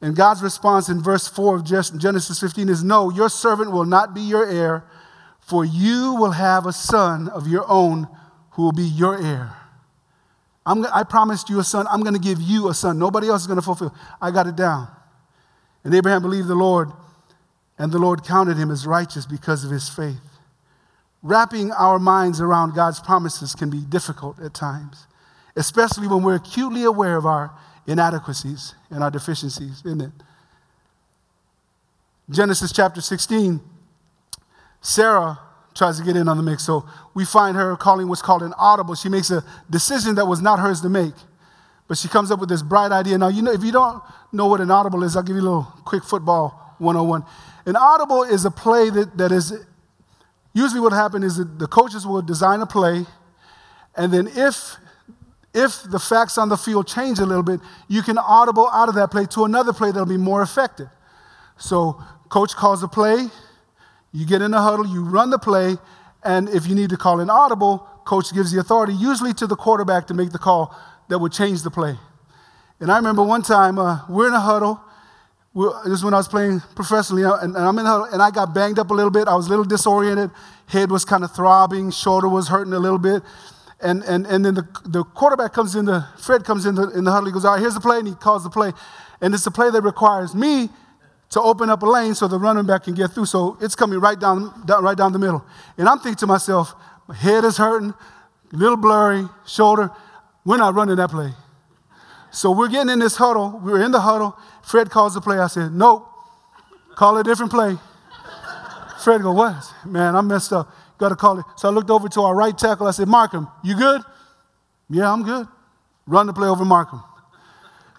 And 0.00 0.14
God's 0.14 0.42
response 0.42 0.88
in 0.88 1.02
verse 1.02 1.26
4 1.26 1.56
of 1.56 1.64
Genesis 1.64 2.38
15 2.38 2.68
is 2.68 2.84
No, 2.84 3.10
your 3.10 3.28
servant 3.28 3.72
will 3.72 3.84
not 3.84 4.14
be 4.14 4.20
your 4.20 4.48
heir, 4.48 4.84
for 5.40 5.64
you 5.64 6.14
will 6.14 6.32
have 6.32 6.66
a 6.66 6.72
son 6.72 7.28
of 7.28 7.48
your 7.48 7.64
own 7.68 8.06
who 8.52 8.62
will 8.62 8.72
be 8.72 8.84
your 8.84 9.20
heir. 9.20 9.56
I'm, 10.68 10.84
i 10.92 11.02
promised 11.02 11.48
you 11.48 11.58
a 11.60 11.64
son. 11.64 11.86
I'm 11.90 12.02
going 12.02 12.12
to 12.12 12.20
give 12.20 12.42
you 12.42 12.68
a 12.68 12.74
son. 12.74 12.98
Nobody 12.98 13.28
else 13.28 13.40
is 13.40 13.46
going 13.46 13.56
to 13.56 13.62
fulfill. 13.62 13.94
I 14.20 14.30
got 14.30 14.46
it 14.46 14.54
down. 14.54 14.88
And 15.82 15.94
Abraham 15.94 16.20
believed 16.20 16.46
the 16.46 16.54
Lord, 16.54 16.90
and 17.78 17.90
the 17.90 17.98
Lord 17.98 18.22
counted 18.22 18.58
him 18.58 18.70
as 18.70 18.86
righteous 18.86 19.24
because 19.24 19.64
of 19.64 19.70
his 19.70 19.88
faith. 19.88 20.20
Wrapping 21.22 21.72
our 21.72 21.98
minds 21.98 22.38
around 22.42 22.74
God's 22.74 23.00
promises 23.00 23.54
can 23.54 23.70
be 23.70 23.80
difficult 23.80 24.38
at 24.40 24.52
times, 24.52 25.06
especially 25.56 26.06
when 26.06 26.22
we're 26.22 26.34
acutely 26.34 26.84
aware 26.84 27.16
of 27.16 27.24
our 27.24 27.50
inadequacies 27.86 28.74
and 28.90 29.02
our 29.02 29.10
deficiencies, 29.10 29.82
isn't 29.86 30.02
it? 30.02 30.12
Genesis 32.28 32.72
chapter 32.72 33.00
16, 33.00 33.58
Sarah 34.82 35.38
tries 35.78 35.98
to 35.98 36.04
get 36.04 36.16
in 36.16 36.28
on 36.28 36.36
the 36.36 36.42
mix. 36.42 36.64
So 36.64 36.84
we 37.14 37.24
find 37.24 37.56
her 37.56 37.76
calling 37.76 38.08
what's 38.08 38.20
called 38.20 38.42
an 38.42 38.52
audible. 38.58 38.94
She 38.94 39.08
makes 39.08 39.30
a 39.30 39.44
decision 39.70 40.16
that 40.16 40.26
was 40.26 40.42
not 40.42 40.58
hers 40.58 40.80
to 40.82 40.88
make. 40.88 41.14
But 41.86 41.96
she 41.96 42.08
comes 42.08 42.30
up 42.30 42.40
with 42.40 42.48
this 42.48 42.62
bright 42.62 42.92
idea. 42.92 43.16
Now, 43.16 43.28
you 43.28 43.40
know, 43.40 43.52
if 43.52 43.64
you 43.64 43.72
don't 43.72 44.02
know 44.32 44.46
what 44.46 44.60
an 44.60 44.70
audible 44.70 45.02
is, 45.04 45.16
I'll 45.16 45.22
give 45.22 45.36
you 45.36 45.42
a 45.42 45.48
little 45.48 45.72
quick 45.84 46.04
football 46.04 46.74
101. 46.78 47.24
An 47.64 47.76
audible 47.76 48.24
is 48.24 48.44
a 48.44 48.50
play 48.50 48.90
that, 48.90 49.16
that 49.16 49.32
is 49.32 49.54
usually 50.52 50.80
what 50.80 50.92
happens 50.92 51.24
is 51.24 51.36
that 51.38 51.58
the 51.58 51.66
coaches 51.66 52.06
will 52.06 52.22
design 52.22 52.60
a 52.60 52.66
play, 52.66 53.06
and 53.96 54.12
then 54.12 54.28
if 54.28 54.76
if 55.54 55.82
the 55.84 55.98
facts 55.98 56.36
on 56.38 56.50
the 56.50 56.56
field 56.56 56.86
change 56.86 57.18
a 57.18 57.26
little 57.26 57.42
bit, 57.42 57.60
you 57.88 58.02
can 58.02 58.18
audible 58.18 58.68
out 58.68 58.88
of 58.88 58.94
that 58.94 59.10
play 59.10 59.24
to 59.26 59.44
another 59.44 59.72
play 59.72 59.90
that'll 59.90 60.06
be 60.06 60.18
more 60.18 60.42
effective. 60.42 60.88
So, 61.56 62.00
coach 62.28 62.54
calls 62.54 62.82
a 62.82 62.88
play, 62.88 63.28
you 64.12 64.26
get 64.26 64.42
in 64.42 64.50
the 64.52 64.60
huddle, 64.60 64.86
you 64.86 65.04
run 65.04 65.30
the 65.30 65.38
play, 65.38 65.76
and 66.24 66.48
if 66.48 66.66
you 66.66 66.74
need 66.74 66.90
to 66.90 66.96
call 66.96 67.20
an 67.20 67.30
audible, 67.30 67.86
coach 68.04 68.32
gives 68.32 68.52
the 68.52 68.60
authority, 68.60 68.94
usually 68.94 69.34
to 69.34 69.46
the 69.46 69.56
quarterback, 69.56 70.06
to 70.06 70.14
make 70.14 70.30
the 70.30 70.38
call 70.38 70.74
that 71.08 71.18
would 71.18 71.32
change 71.32 71.62
the 71.62 71.70
play. 71.70 71.96
And 72.80 72.90
I 72.90 72.96
remember 72.96 73.22
one 73.22 73.42
time 73.42 73.78
uh, 73.78 74.00
we're 74.08 74.28
in 74.28 74.34
a 74.34 74.40
huddle. 74.40 74.80
We're, 75.52 75.72
this 75.84 75.98
is 75.98 76.04
when 76.04 76.14
I 76.14 76.18
was 76.18 76.28
playing 76.28 76.60
professionally, 76.74 77.24
uh, 77.24 77.36
and, 77.36 77.56
and, 77.56 77.64
I'm 77.64 77.78
in 77.78 77.86
huddle, 77.86 78.04
and 78.04 78.22
I 78.22 78.30
got 78.30 78.54
banged 78.54 78.78
up 78.78 78.90
a 78.90 78.94
little 78.94 79.10
bit. 79.10 79.28
I 79.28 79.34
was 79.34 79.46
a 79.46 79.50
little 79.50 79.64
disoriented. 79.64 80.30
Head 80.66 80.90
was 80.90 81.04
kind 81.04 81.24
of 81.24 81.34
throbbing, 81.34 81.90
shoulder 81.90 82.28
was 82.28 82.48
hurting 82.48 82.72
a 82.72 82.78
little 82.78 82.98
bit. 82.98 83.22
And, 83.80 84.02
and, 84.04 84.26
and 84.26 84.44
then 84.44 84.54
the, 84.54 84.68
the 84.84 85.04
quarterback 85.04 85.52
comes 85.52 85.74
in, 85.74 85.84
the, 85.84 86.06
Fred 86.18 86.44
comes 86.44 86.66
in 86.66 86.74
the, 86.74 86.90
in 86.90 87.04
the 87.04 87.12
huddle. 87.12 87.26
He 87.26 87.32
goes, 87.32 87.44
All 87.44 87.52
right, 87.52 87.60
here's 87.60 87.74
the 87.74 87.80
play. 87.80 87.98
And 87.98 88.08
he 88.08 88.14
calls 88.14 88.42
the 88.42 88.50
play. 88.50 88.72
And 89.20 89.34
it's 89.34 89.46
a 89.46 89.50
play 89.50 89.70
that 89.70 89.82
requires 89.82 90.34
me 90.34 90.68
to 91.30 91.40
open 91.40 91.68
up 91.68 91.82
a 91.82 91.86
lane 91.86 92.14
so 92.14 92.26
the 92.26 92.38
running 92.38 92.66
back 92.66 92.84
can 92.84 92.94
get 92.94 93.10
through. 93.10 93.26
So 93.26 93.58
it's 93.60 93.74
coming 93.74 93.98
right 94.00 94.18
down, 94.18 94.64
down, 94.66 94.82
right 94.82 94.96
down 94.96 95.12
the 95.12 95.18
middle. 95.18 95.44
And 95.76 95.88
I'm 95.88 95.98
thinking 95.98 96.18
to 96.18 96.26
myself, 96.26 96.74
my 97.06 97.14
head 97.14 97.44
is 97.44 97.56
hurting, 97.56 97.92
a 98.52 98.56
little 98.56 98.76
blurry, 98.76 99.26
shoulder. 99.46 99.90
We're 100.44 100.56
not 100.56 100.74
running 100.74 100.96
that 100.96 101.10
play. 101.10 101.32
So 102.30 102.50
we're 102.50 102.68
getting 102.68 102.90
in 102.90 102.98
this 102.98 103.16
huddle. 103.16 103.60
We're 103.62 103.82
in 103.82 103.90
the 103.90 104.00
huddle. 104.00 104.36
Fred 104.62 104.90
calls 104.90 105.14
the 105.14 105.20
play. 105.20 105.38
I 105.38 105.46
said, 105.46 105.72
nope, 105.72 106.06
call 106.94 107.16
a 107.18 107.24
different 107.24 107.52
play. 107.52 107.76
Fred 109.02 109.22
go, 109.22 109.32
what? 109.32 109.72
Man, 109.86 110.16
I 110.16 110.20
messed 110.20 110.52
up. 110.52 110.70
Got 110.98 111.10
to 111.10 111.16
call 111.16 111.38
it. 111.38 111.44
So 111.56 111.68
I 111.68 111.70
looked 111.70 111.90
over 111.90 112.08
to 112.08 112.22
our 112.22 112.34
right 112.34 112.56
tackle. 112.56 112.86
I 112.86 112.90
said, 112.90 113.06
Markham, 113.06 113.48
you 113.62 113.76
good? 113.76 114.02
Yeah, 114.90 115.12
I'm 115.12 115.22
good. 115.22 115.46
Run 116.06 116.26
the 116.26 116.32
play 116.32 116.48
over 116.48 116.64
Markham. 116.64 117.02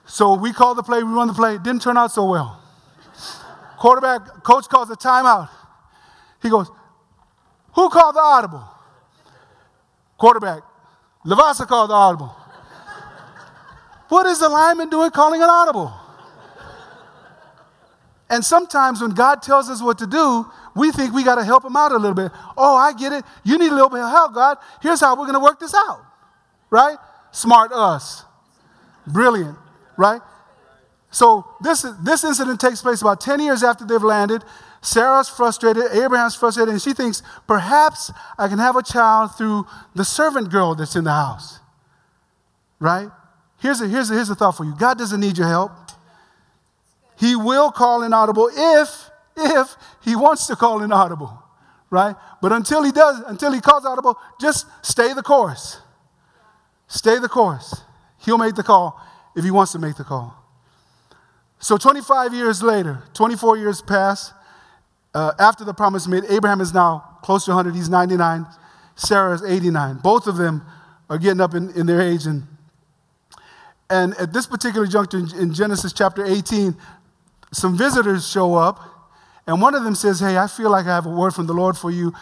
So 0.05 0.33
we 0.33 0.51
called 0.51 0.77
the 0.77 0.83
play. 0.83 1.01
We 1.01 1.11
run 1.11 1.27
the 1.27 1.33
play. 1.33 1.57
Didn't 1.57 1.81
turn 1.81 1.97
out 1.97 2.11
so 2.11 2.29
well. 2.29 2.58
Quarterback, 3.79 4.43
coach 4.43 4.67
calls 4.67 4.89
a 4.89 4.95
timeout. 4.95 5.49
He 6.41 6.49
goes, 6.49 6.69
who 7.73 7.89
called 7.89 8.15
the 8.15 8.19
audible? 8.19 8.63
Quarterback, 10.17 10.63
Lavasa 11.25 11.65
called 11.65 11.89
the 11.89 11.93
audible. 11.93 12.35
What 14.09 14.25
is 14.25 14.39
the 14.39 14.49
lineman 14.49 14.89
doing 14.89 15.11
calling 15.11 15.41
an 15.41 15.49
audible? 15.49 15.93
And 18.29 18.43
sometimes 18.43 19.01
when 19.01 19.11
God 19.11 19.41
tells 19.41 19.69
us 19.69 19.81
what 19.81 19.97
to 19.99 20.07
do, 20.07 20.45
we 20.75 20.91
think 20.91 21.13
we 21.13 21.23
got 21.23 21.35
to 21.35 21.43
help 21.43 21.63
him 21.63 21.75
out 21.75 21.91
a 21.91 21.97
little 21.97 22.15
bit. 22.15 22.31
Oh, 22.57 22.75
I 22.75 22.93
get 22.93 23.13
it. 23.13 23.23
You 23.43 23.57
need 23.57 23.71
a 23.71 23.75
little 23.75 23.89
bit 23.89 24.01
of 24.01 24.09
help, 24.09 24.33
God. 24.35 24.57
Here's 24.81 24.99
how 24.99 25.15
we're 25.15 25.25
going 25.25 25.33
to 25.33 25.39
work 25.39 25.59
this 25.59 25.73
out. 25.73 26.01
Right? 26.69 26.97
Smart 27.31 27.71
us. 27.71 28.23
Brilliant. 29.07 29.57
Right? 29.97 30.21
So 31.11 31.47
this, 31.61 31.85
this 32.01 32.23
incident 32.23 32.59
takes 32.59 32.81
place 32.81 33.01
about 33.01 33.19
10 33.21 33.39
years 33.39 33.63
after 33.63 33.85
they've 33.85 34.01
landed. 34.01 34.43
Sarah's 34.81 35.27
frustrated, 35.27 35.83
Abraham's 35.91 36.35
frustrated, 36.35 36.71
and 36.71 36.81
she 36.81 36.93
thinks, 36.93 37.21
perhaps 37.47 38.11
I 38.37 38.47
can 38.47 38.59
have 38.59 38.75
a 38.75 38.83
child 38.83 39.35
through 39.35 39.65
the 39.95 40.05
servant 40.05 40.51
girl 40.51 40.75
that's 40.75 40.95
in 40.95 41.03
the 41.03 41.11
house. 41.11 41.59
Right? 42.79 43.09
Here's 43.57 43.81
a, 43.81 43.87
here's 43.87 44.09
a, 44.09 44.13
here's 44.13 44.29
a 44.29 44.35
thought 44.35 44.55
for 44.55 44.63
you 44.63 44.75
God 44.77 44.97
doesn't 44.97 45.19
need 45.19 45.37
your 45.37 45.47
help. 45.47 45.71
He 47.17 47.35
will 47.35 47.71
call 47.71 48.03
inaudible 48.03 48.49
if, 48.53 49.09
if 49.35 49.75
he 50.01 50.15
wants 50.15 50.47
to 50.47 50.55
call 50.55 50.81
inaudible. 50.81 51.43
Right? 51.89 52.15
But 52.41 52.53
until 52.53 52.83
he 52.83 52.91
does, 52.91 53.19
until 53.25 53.51
he 53.51 53.59
calls 53.59 53.83
audible, 53.83 54.17
just 54.39 54.67
stay 54.85 55.11
the 55.13 55.23
course. 55.23 55.81
Stay 56.87 57.19
the 57.19 57.27
course. 57.27 57.81
He'll 58.19 58.37
make 58.37 58.55
the 58.55 58.63
call 58.63 59.01
if 59.35 59.43
he 59.43 59.51
wants 59.51 59.73
to 59.73 59.79
make 59.79 59.97
the 59.97 60.03
call. 60.03 60.38
So 61.59 61.77
25 61.77 62.33
years 62.33 62.63
later, 62.63 63.03
24 63.13 63.57
years 63.57 63.81
pass. 63.81 64.33
Uh, 65.13 65.33
after 65.39 65.65
the 65.65 65.73
promise 65.73 66.07
made, 66.07 66.23
Abraham 66.29 66.61
is 66.61 66.73
now 66.73 67.17
close 67.21 67.45
to 67.45 67.51
100. 67.51 67.75
He's 67.75 67.89
99. 67.89 68.45
Sarah 68.95 69.33
is 69.33 69.43
89. 69.43 69.97
Both 69.97 70.27
of 70.27 70.37
them 70.37 70.63
are 71.09 71.17
getting 71.17 71.41
up 71.41 71.53
in, 71.53 71.69
in 71.71 71.85
their 71.85 72.01
age. 72.01 72.25
And, 72.25 72.43
and 73.89 74.13
at 74.15 74.31
this 74.31 74.45
particular 74.45 74.87
juncture 74.87 75.17
in, 75.17 75.35
in 75.35 75.53
Genesis 75.53 75.91
chapter 75.91 76.25
18, 76.25 76.75
some 77.51 77.77
visitors 77.77 78.29
show 78.29 78.55
up. 78.55 78.79
And 79.47 79.61
one 79.61 79.73
of 79.73 79.83
them 79.83 79.95
says, 79.95 80.19
Hey, 80.19 80.37
I 80.37 80.47
feel 80.47 80.69
like 80.69 80.85
I 80.85 80.95
have 80.95 81.07
a 81.07 81.09
word 81.09 81.33
from 81.33 81.47
the 81.47 81.53
Lord 81.53 81.75
for 81.75 81.91
you. 81.91 82.13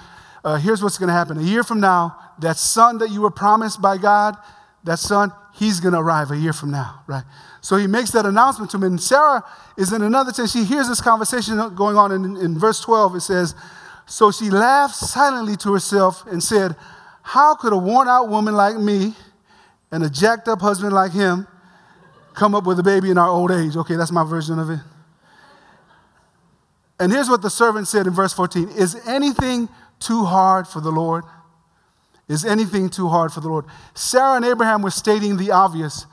Uh, 0.44 0.56
here's 0.56 0.82
what's 0.82 0.98
going 0.98 1.10
to 1.10 1.14
happen. 1.14 1.38
A 1.38 1.42
year 1.42 1.64
from 1.64 1.80
now, 1.80 2.18
that 2.40 2.58
son 2.58 3.00
that 3.00 3.12
you 3.12 3.22
were 3.22 3.32
promised 3.32 3.82
by 3.82 3.98
God, 3.98 4.38
that 4.86 4.98
son, 5.00 5.32
he's 5.58 5.80
going 5.80 5.94
to 5.94 6.00
arrive 6.00 6.32
a 6.32 6.38
year 6.38 6.54
from 6.54 6.72
now, 6.72 7.02
right? 7.08 7.24
So 7.62 7.78
he 7.78 7.88
makes 7.88 8.12
that 8.12 8.26
announcement 8.26 8.72
to 8.72 8.78
him. 8.78 8.84
And 8.84 9.02
Sarah 9.02 9.44
is 9.78 9.92
in 9.92 10.02
another 10.02 10.32
tent. 10.32 10.50
She 10.50 10.64
hears 10.64 10.88
this 10.88 11.02
conversation 11.02 11.58
going 11.76 11.98
on. 11.98 12.12
In, 12.12 12.38
in 12.38 12.58
verse 12.58 12.80
12, 12.82 13.16
it 13.16 13.22
says, 13.22 13.56
So 14.06 14.32
she 14.32 14.50
laughed 14.50 14.96
silently 14.96 15.56
to 15.58 15.74
herself 15.74 16.26
and 16.28 16.44
said, 16.44 16.76
How 17.24 17.56
could 17.56 17.74
a 17.74 17.78
worn 17.78 18.08
out 18.08 18.30
woman 18.30 18.54
like 18.54 18.78
me 18.78 19.16
and 19.92 20.04
a 20.04 20.10
jacked 20.10 20.48
up 20.48 20.62
husband 20.62 20.94
like 20.94 21.12
him 21.12 21.48
come 22.34 22.54
up 22.54 22.66
with 22.66 22.80
a 22.80 22.84
baby 22.84 23.10
in 23.10 23.18
our 23.18 23.30
old 23.30 23.52
age? 23.52 23.76
Okay, 23.76 23.96
that's 23.96 24.12
my 24.12 24.24
version 24.24 24.60
of 24.60 24.70
it. 24.70 24.80
And 27.00 27.12
here's 27.12 27.30
what 27.30 27.42
the 27.42 27.50
servant 27.50 27.88
said 27.88 28.08
in 28.08 28.14
verse 28.14 28.34
14 28.34 28.70
Is 28.70 28.96
anything 29.08 29.70
too 30.00 30.24
hard 30.26 30.68
for 30.68 30.82
the 30.82 30.92
Lord? 30.92 31.24
Is 32.28 32.44
anything 32.44 32.90
too 32.90 33.08
hard 33.08 33.32
for 33.32 33.40
the 33.40 33.48
Lord? 33.48 33.66
Sarah 33.94 34.36
and 34.36 34.46
Abraham 34.46 34.82
were 34.82 34.92
stating 34.92 35.38
the 35.38 35.52
obvious. 35.52 36.06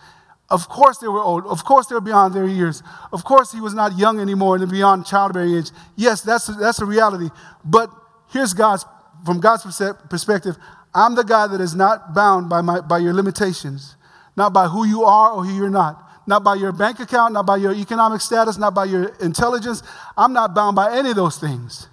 Of 0.48 0.68
course 0.68 0.98
they 0.98 1.08
were 1.08 1.22
old. 1.22 1.46
Of 1.46 1.64
course 1.64 1.86
they 1.86 1.94
were 1.94 2.00
beyond 2.00 2.34
their 2.34 2.46
years. 2.46 2.82
Of 3.12 3.24
course 3.24 3.50
he 3.50 3.60
was 3.60 3.74
not 3.74 3.98
young 3.98 4.20
anymore 4.20 4.56
and 4.56 4.70
beyond 4.70 5.06
childbearing 5.06 5.56
age. 5.56 5.70
Yes, 5.96 6.20
that's 6.20 6.48
a, 6.48 6.52
that's 6.52 6.80
a 6.80 6.84
reality. 6.84 7.30
But 7.64 7.90
here's 8.30 8.52
God's, 8.54 8.84
from 9.24 9.40
God's 9.40 9.64
perspective, 10.08 10.56
I'm 10.94 11.16
the 11.16 11.24
God 11.24 11.48
that 11.48 11.60
is 11.60 11.74
not 11.74 12.14
bound 12.14 12.48
by, 12.48 12.60
my, 12.60 12.80
by 12.80 12.98
your 12.98 13.14
limitations, 13.14 13.96
not 14.36 14.52
by 14.52 14.68
who 14.68 14.86
you 14.86 15.02
are 15.02 15.32
or 15.32 15.44
who 15.44 15.56
you're 15.56 15.70
not, 15.70 16.00
not 16.26 16.44
by 16.44 16.54
your 16.54 16.70
bank 16.70 17.00
account, 17.00 17.34
not 17.34 17.46
by 17.46 17.56
your 17.56 17.74
economic 17.74 18.20
status, 18.20 18.56
not 18.56 18.74
by 18.74 18.84
your 18.84 19.06
intelligence. 19.16 19.82
I'm 20.16 20.32
not 20.32 20.54
bound 20.54 20.76
by 20.76 20.96
any 20.96 21.10
of 21.10 21.16
those 21.16 21.38
things. 21.38 21.88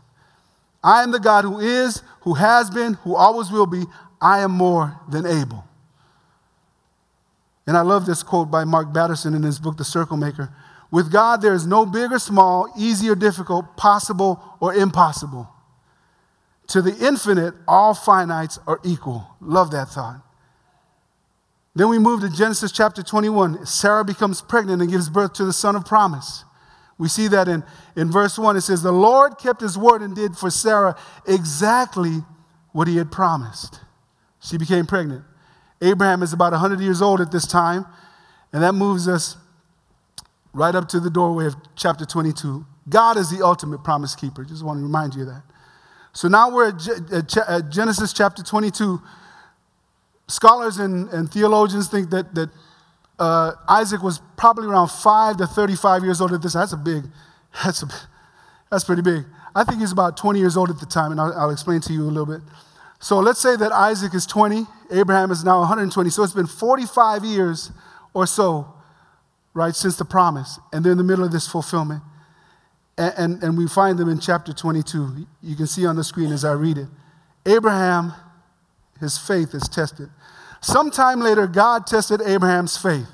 I 0.84 1.04
am 1.04 1.12
the 1.12 1.20
God 1.20 1.46
who 1.46 1.60
is, 1.60 2.04
who 2.22 2.36
has 2.36 2.70
been, 2.70 2.96
who 2.96 3.16
always 3.16 3.50
will 3.50 3.66
be. 3.66 3.86
I 4.22 4.40
am 4.40 4.52
more 4.52 5.00
than 5.10 5.26
able. 5.26 5.66
And 7.66 7.78
I 7.78 7.82
love 7.82 8.06
this 8.06 8.24
quote 8.24 8.52
by 8.52 8.64
Mark 8.64 8.94
Batterson 8.94 9.34
in 9.34 9.44
his 9.44 9.60
book, 9.60 9.78
The 9.78 9.84
Circle 9.86 10.18
Maker. 10.18 10.54
With 10.92 11.12
God, 11.12 11.42
there 11.42 11.54
is 11.54 11.66
no 11.66 11.86
big 11.86 12.12
or 12.12 12.20
small, 12.20 12.72
easy 12.78 13.10
or 13.10 13.16
difficult, 13.16 13.78
possible 13.78 14.44
or 14.60 14.74
impossible. 14.74 15.50
To 16.68 16.82
the 16.82 16.96
infinite, 17.06 17.54
all 17.68 17.94
finites 17.94 18.60
are 18.68 18.80
equal. 18.84 19.28
Love 19.40 19.72
that 19.72 19.90
thought. 19.90 20.22
Then 21.74 21.88
we 21.88 22.00
move 22.00 22.22
to 22.22 22.30
Genesis 22.30 22.72
chapter 22.72 23.02
21. 23.02 23.66
Sarah 23.66 24.04
becomes 24.04 24.42
pregnant 24.42 24.82
and 24.82 24.92
gives 24.92 25.10
birth 25.10 25.34
to 25.34 25.46
the 25.46 25.54
son 25.54 25.76
of 25.76 25.86
promise. 25.86 26.44
We 26.98 27.08
see 27.08 27.28
that 27.30 27.48
in, 27.48 27.64
in 27.96 28.12
verse 28.12 28.38
1. 28.38 28.58
It 28.58 28.62
says, 28.62 28.84
The 28.84 28.92
Lord 28.92 29.38
kept 29.38 29.62
his 29.62 29.78
word 29.78 30.02
and 30.02 30.16
did 30.16 30.36
for 30.36 30.50
Sarah 30.50 30.98
exactly 31.26 32.24
what 32.74 32.88
he 32.88 32.98
had 32.98 33.12
promised. 33.12 33.80
She 34.42 34.58
became 34.58 34.86
pregnant. 34.86 35.24
Abraham 35.82 36.22
is 36.22 36.34
about 36.34 36.52
100 36.52 36.80
years 36.80 37.02
old 37.02 37.22
at 37.22 37.32
this 37.32 37.48
time, 37.48 37.86
and 38.52 38.62
that 38.62 38.74
moves 38.74 39.08
us 39.08 39.38
right 40.54 40.76
up 40.76 40.88
to 40.90 41.00
the 41.00 41.10
doorway 41.10 41.46
of 41.46 41.56
chapter 41.76 42.06
22. 42.06 42.66
God 42.90 43.18
is 43.18 43.30
the 43.30 43.46
ultimate 43.46 43.84
promise 43.84 44.16
keeper. 44.16 44.44
Just 44.44 44.64
want 44.64 44.78
to 44.78 44.84
remind 44.84 45.16
you 45.16 45.22
of 45.22 45.28
that. 45.28 45.44
So 46.14 46.28
now 46.28 46.54
we're 46.54 46.70
at, 46.70 47.70
Genesis 47.72 48.12
chapter 48.12 48.44
22. 48.44 49.02
Scholars 50.28 50.78
and, 50.78 51.08
and 51.10 51.32
theologians 51.32 51.88
think 51.88 52.10
that, 52.10 52.36
that 52.36 52.50
uh, 53.20 53.54
Isaac 53.70 54.02
was 54.02 54.22
probably 54.38 54.68
around 54.68 54.90
5 54.90 55.38
to 55.38 55.48
35 55.48 56.04
years 56.04 56.20
old 56.20 56.34
at 56.34 56.42
this. 56.42 56.54
That's 56.54 56.74
a 56.74 56.78
big, 56.78 57.04
that's, 57.64 57.84
a, 57.84 57.88
that's 58.70 58.84
pretty 58.84 59.02
big. 59.02 59.24
I 59.56 59.64
think 59.64 59.80
he's 59.80 59.92
about 59.92 60.18
20 60.18 60.40
years 60.40 60.58
old 60.58 60.70
at 60.70 60.80
the 60.80 60.86
time, 60.86 61.12
and 61.12 61.22
I'll, 61.22 61.34
I'll 61.34 61.50
explain 61.52 61.82
to 61.82 61.94
you 61.94 62.04
a 62.04 62.12
little 62.12 62.26
bit. 62.26 62.42
So 63.02 63.20
let's 63.20 63.42
say 63.42 63.56
that 63.56 63.72
Isaac 63.72 64.14
is 64.14 64.28
20, 64.28 64.68
Abraham 64.92 65.32
is 65.32 65.44
now 65.44 65.60
120. 65.60 66.12
So 66.12 66.24
it's 66.24 66.34
been 66.34 66.46
45 66.46 67.26
years 67.26 67.72
or 68.14 68.28
so, 68.28 68.72
right, 69.56 69.76
since 69.76 69.98
the 69.98 70.06
promise. 70.06 70.60
And 70.72 70.86
they're 70.86 70.92
in 70.92 71.00
the 71.00 71.04
middle 71.04 71.26
of 71.26 71.32
this 71.32 71.48
fulfillment. 71.48 72.04
And, 73.00 73.14
and, 73.18 73.44
and 73.44 73.58
we 73.58 73.68
find 73.68 73.98
them 73.98 74.08
in 74.08 74.20
chapter 74.20 74.54
22. 74.54 75.26
You 75.42 75.56
can 75.56 75.66
see 75.66 75.88
on 75.88 75.96
the 75.96 76.04
screen 76.04 76.32
as 76.32 76.46
I 76.46 76.54
read 76.54 76.78
it. 76.78 76.88
Abraham, 77.48 78.14
his 79.00 79.18
faith 79.18 79.56
is 79.56 79.64
tested. 79.64 80.10
Sometime 80.62 81.22
later, 81.22 81.48
God 81.48 81.88
tested 81.88 82.22
Abraham's 82.22 82.78
faith. 82.78 83.08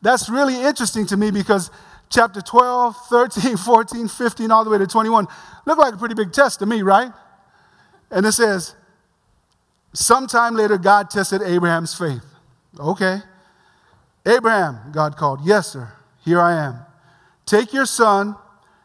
That's 0.00 0.28
really 0.28 0.62
interesting 0.62 1.06
to 1.06 1.16
me 1.16 1.32
because 1.32 1.72
chapter 2.08 2.40
12, 2.40 2.96
13, 3.08 3.56
14, 3.56 4.06
15, 4.06 4.50
all 4.52 4.62
the 4.62 4.70
way 4.70 4.78
to 4.78 4.86
21 4.86 5.26
look 5.66 5.76
like 5.76 5.94
a 5.94 5.96
pretty 5.96 6.14
big 6.14 6.32
test 6.32 6.60
to 6.60 6.66
me, 6.66 6.82
right? 6.82 7.10
And 8.12 8.24
it 8.24 8.32
says, 8.32 8.76
Sometime 9.92 10.54
later, 10.54 10.78
God 10.78 11.10
tested 11.10 11.42
Abraham's 11.42 11.94
faith. 11.94 12.24
Okay. 12.78 13.18
Abraham, 14.26 14.92
God 14.92 15.16
called. 15.16 15.40
Yes, 15.44 15.72
sir. 15.72 15.92
Here 16.24 16.40
I 16.40 16.54
am. 16.54 16.80
Take 17.46 17.72
your 17.72 17.86
son, 17.86 18.36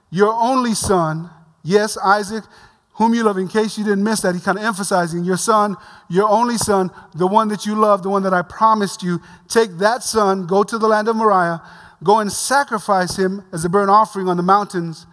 your 0.09 0.33
only 0.33 0.73
son, 0.73 1.29
yes, 1.63 1.97
Isaac, 1.97 2.45
whom 2.93 3.13
you 3.13 3.23
love. 3.23 3.37
In 3.37 3.47
case 3.47 3.77
you 3.77 3.83
didn't 3.83 4.03
miss 4.03 4.21
that, 4.21 4.35
he 4.35 4.41
kind 4.41 4.57
of 4.57 4.63
emphasizing 4.63 5.25
your 5.25 5.37
son, 5.37 5.75
your 6.09 6.29
only 6.29 6.57
son, 6.57 6.91
the 7.15 7.27
one 7.27 7.49
that 7.49 7.65
you 7.65 7.75
love, 7.75 8.03
the 8.03 8.09
one 8.09 8.23
that 8.23 8.33
I 8.33 8.41
promised 8.41 9.03
you. 9.03 9.19
Take 9.49 9.71
that 9.79 10.03
son, 10.03 10.47
go 10.47 10.63
to 10.63 10.77
the 10.77 10.87
land 10.87 11.07
of 11.09 11.15
Moriah, 11.15 11.61
go 12.03 12.19
and 12.19 12.31
sacrifice 12.31 13.17
him 13.17 13.43
as 13.51 13.65
a 13.65 13.69
burnt 13.69 13.89
offering 13.89 14.29
on 14.29 14.37
the 14.37 14.43
mountains, 14.43 15.05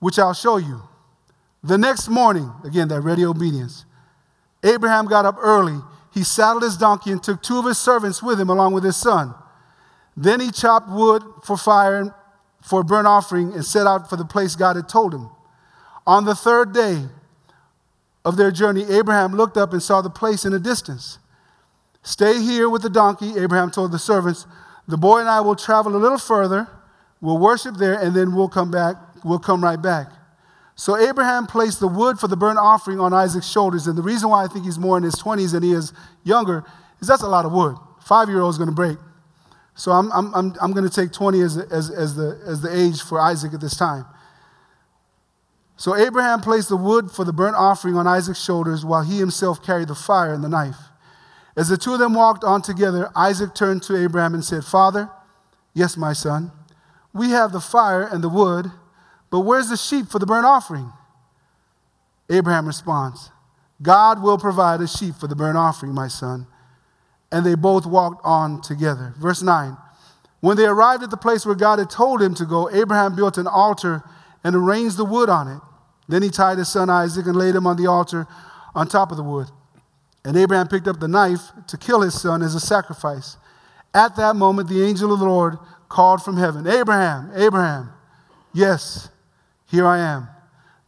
which 0.00 0.18
I'll 0.18 0.34
show 0.34 0.56
you. 0.56 0.82
The 1.62 1.78
next 1.78 2.08
morning, 2.08 2.50
again, 2.64 2.88
that 2.88 3.02
ready 3.02 3.24
obedience. 3.24 3.84
Abraham 4.62 5.06
got 5.06 5.24
up 5.24 5.36
early. 5.38 5.80
He 6.12 6.24
saddled 6.24 6.62
his 6.62 6.76
donkey 6.76 7.12
and 7.12 7.22
took 7.22 7.42
two 7.42 7.58
of 7.58 7.64
his 7.64 7.78
servants 7.78 8.22
with 8.22 8.40
him, 8.40 8.50
along 8.50 8.72
with 8.72 8.84
his 8.84 8.96
son. 8.96 9.34
Then 10.16 10.40
he 10.40 10.50
chopped 10.50 10.88
wood 10.88 11.22
for 11.44 11.56
fire 11.56 12.14
for 12.60 12.80
a 12.80 12.84
burnt 12.84 13.06
offering 13.06 13.52
and 13.52 13.64
set 13.64 13.86
out 13.86 14.10
for 14.10 14.16
the 14.16 14.24
place 14.24 14.56
God 14.56 14.76
had 14.76 14.88
told 14.88 15.14
him. 15.14 15.30
On 16.06 16.24
the 16.24 16.34
third 16.34 16.72
day 16.72 17.04
of 18.24 18.36
their 18.36 18.50
journey, 18.50 18.84
Abraham 18.90 19.34
looked 19.34 19.56
up 19.56 19.72
and 19.72 19.82
saw 19.82 20.00
the 20.00 20.10
place 20.10 20.44
in 20.44 20.52
the 20.52 20.58
distance. 20.58 21.18
Stay 22.02 22.40
here 22.40 22.68
with 22.68 22.82
the 22.82 22.90
donkey, 22.90 23.38
Abraham 23.38 23.70
told 23.70 23.92
the 23.92 23.98
servants. 23.98 24.46
The 24.86 24.96
boy 24.96 25.20
and 25.20 25.28
I 25.28 25.40
will 25.40 25.56
travel 25.56 25.94
a 25.94 25.98
little 25.98 26.18
further. 26.18 26.66
We'll 27.20 27.38
worship 27.38 27.76
there, 27.76 27.94
and 27.94 28.14
then 28.14 28.34
we'll 28.34 28.48
come 28.48 28.70
back. 28.70 28.96
We'll 29.24 29.38
come 29.38 29.62
right 29.62 29.80
back. 29.80 30.08
So 30.78 30.96
Abraham 30.96 31.48
placed 31.48 31.80
the 31.80 31.88
wood 31.88 32.20
for 32.20 32.28
the 32.28 32.36
burnt 32.36 32.60
offering 32.60 33.00
on 33.00 33.12
Isaac's 33.12 33.50
shoulders. 33.50 33.88
And 33.88 33.98
the 33.98 34.02
reason 34.02 34.28
why 34.28 34.44
I 34.44 34.46
think 34.46 34.64
he's 34.64 34.78
more 34.78 34.96
in 34.96 35.02
his 35.02 35.16
20s 35.16 35.50
than 35.50 35.64
he 35.64 35.72
is 35.72 35.92
younger 36.22 36.64
is 37.00 37.08
that's 37.08 37.24
a 37.24 37.28
lot 37.28 37.44
of 37.44 37.50
wood. 37.50 37.76
Five 38.00 38.28
year 38.28 38.40
old 38.40 38.54
is 38.54 38.58
going 38.58 38.70
to 38.70 38.74
break. 38.74 38.96
So 39.74 39.90
I'm, 39.90 40.12
I'm, 40.12 40.32
I'm, 40.36 40.54
I'm 40.62 40.72
going 40.72 40.88
to 40.88 40.94
take 40.94 41.10
20 41.10 41.40
as, 41.40 41.56
as, 41.56 41.90
as, 41.90 42.14
the, 42.14 42.40
as 42.46 42.62
the 42.62 42.72
age 42.72 43.02
for 43.02 43.18
Isaac 43.18 43.52
at 43.54 43.60
this 43.60 43.76
time. 43.76 44.06
So 45.76 45.96
Abraham 45.96 46.40
placed 46.40 46.68
the 46.68 46.76
wood 46.76 47.10
for 47.10 47.24
the 47.24 47.32
burnt 47.32 47.56
offering 47.56 47.96
on 47.96 48.06
Isaac's 48.06 48.42
shoulders 48.42 48.84
while 48.84 49.02
he 49.02 49.18
himself 49.18 49.60
carried 49.60 49.88
the 49.88 49.96
fire 49.96 50.32
and 50.32 50.44
the 50.44 50.48
knife. 50.48 50.78
As 51.56 51.68
the 51.68 51.76
two 51.76 51.94
of 51.94 51.98
them 51.98 52.14
walked 52.14 52.44
on 52.44 52.62
together, 52.62 53.10
Isaac 53.16 53.52
turned 53.52 53.82
to 53.84 53.96
Abraham 53.96 54.32
and 54.32 54.44
said, 54.44 54.64
Father, 54.64 55.10
yes, 55.74 55.96
my 55.96 56.12
son, 56.12 56.52
we 57.12 57.30
have 57.30 57.50
the 57.50 57.60
fire 57.60 58.02
and 58.02 58.22
the 58.22 58.28
wood 58.28 58.70
but 59.30 59.40
where's 59.40 59.68
the 59.68 59.76
sheep 59.76 60.08
for 60.08 60.18
the 60.18 60.26
burnt 60.26 60.46
offering? 60.46 60.92
Abraham 62.30 62.66
responds, 62.66 63.30
God 63.80 64.22
will 64.22 64.38
provide 64.38 64.80
a 64.80 64.88
sheep 64.88 65.14
for 65.14 65.26
the 65.26 65.36
burnt 65.36 65.56
offering, 65.56 65.94
my 65.94 66.08
son. 66.08 66.46
And 67.30 67.44
they 67.44 67.54
both 67.54 67.86
walked 67.86 68.24
on 68.24 68.60
together. 68.60 69.14
Verse 69.18 69.42
9 69.42 69.76
When 70.40 70.56
they 70.56 70.66
arrived 70.66 71.02
at 71.02 71.10
the 71.10 71.16
place 71.16 71.44
where 71.46 71.54
God 71.54 71.78
had 71.78 71.90
told 71.90 72.22
him 72.22 72.34
to 72.34 72.44
go, 72.44 72.70
Abraham 72.70 73.14
built 73.14 73.38
an 73.38 73.46
altar 73.46 74.02
and 74.42 74.56
arranged 74.56 74.96
the 74.96 75.04
wood 75.04 75.28
on 75.28 75.48
it. 75.48 75.60
Then 76.08 76.22
he 76.22 76.30
tied 76.30 76.58
his 76.58 76.68
son 76.68 76.88
Isaac 76.88 77.26
and 77.26 77.36
laid 77.36 77.54
him 77.54 77.66
on 77.66 77.76
the 77.76 77.86
altar 77.86 78.26
on 78.74 78.88
top 78.88 79.10
of 79.10 79.16
the 79.16 79.22
wood. 79.22 79.48
And 80.24 80.36
Abraham 80.36 80.68
picked 80.68 80.88
up 80.88 81.00
the 81.00 81.08
knife 81.08 81.52
to 81.68 81.76
kill 81.76 82.00
his 82.00 82.20
son 82.20 82.42
as 82.42 82.54
a 82.54 82.60
sacrifice. 82.60 83.36
At 83.94 84.16
that 84.16 84.36
moment, 84.36 84.68
the 84.68 84.82
angel 84.82 85.12
of 85.12 85.20
the 85.20 85.26
Lord 85.26 85.58
called 85.88 86.22
from 86.22 86.36
heaven 86.36 86.66
Abraham, 86.66 87.30
Abraham. 87.34 87.90
Yes, 88.52 89.08
here 89.70 89.86
I 89.86 89.98
am. 89.98 90.28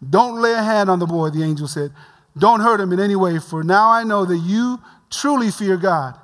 Don't 0.09 0.41
lay 0.41 0.53
a 0.53 0.63
hand 0.63 0.91
on 0.91 0.99
the 0.99 1.07
boy, 1.07 1.31
the 1.31 1.43
angel 1.43 1.69
said. 1.69 1.93
Don't 2.37 2.61
hurt 2.61 2.81
him 2.81 2.93
in 2.93 3.01
any 3.01 3.17
way, 3.17 3.39
for 3.39 3.63
now 3.63 3.91
I 3.91 4.05
know 4.05 4.25
that 4.25 4.39
you 4.39 4.81
truly 5.11 5.51
fear 5.51 5.77
God. 5.77 6.19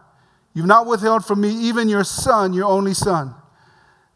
You've 0.55 0.67
not 0.67 0.87
withheld 0.87 1.25
from 1.25 1.43
me 1.43 1.51
even 1.51 1.89
your 1.89 2.05
son, 2.05 2.55
your 2.55 2.65
only 2.65 2.95
son. 2.95 3.35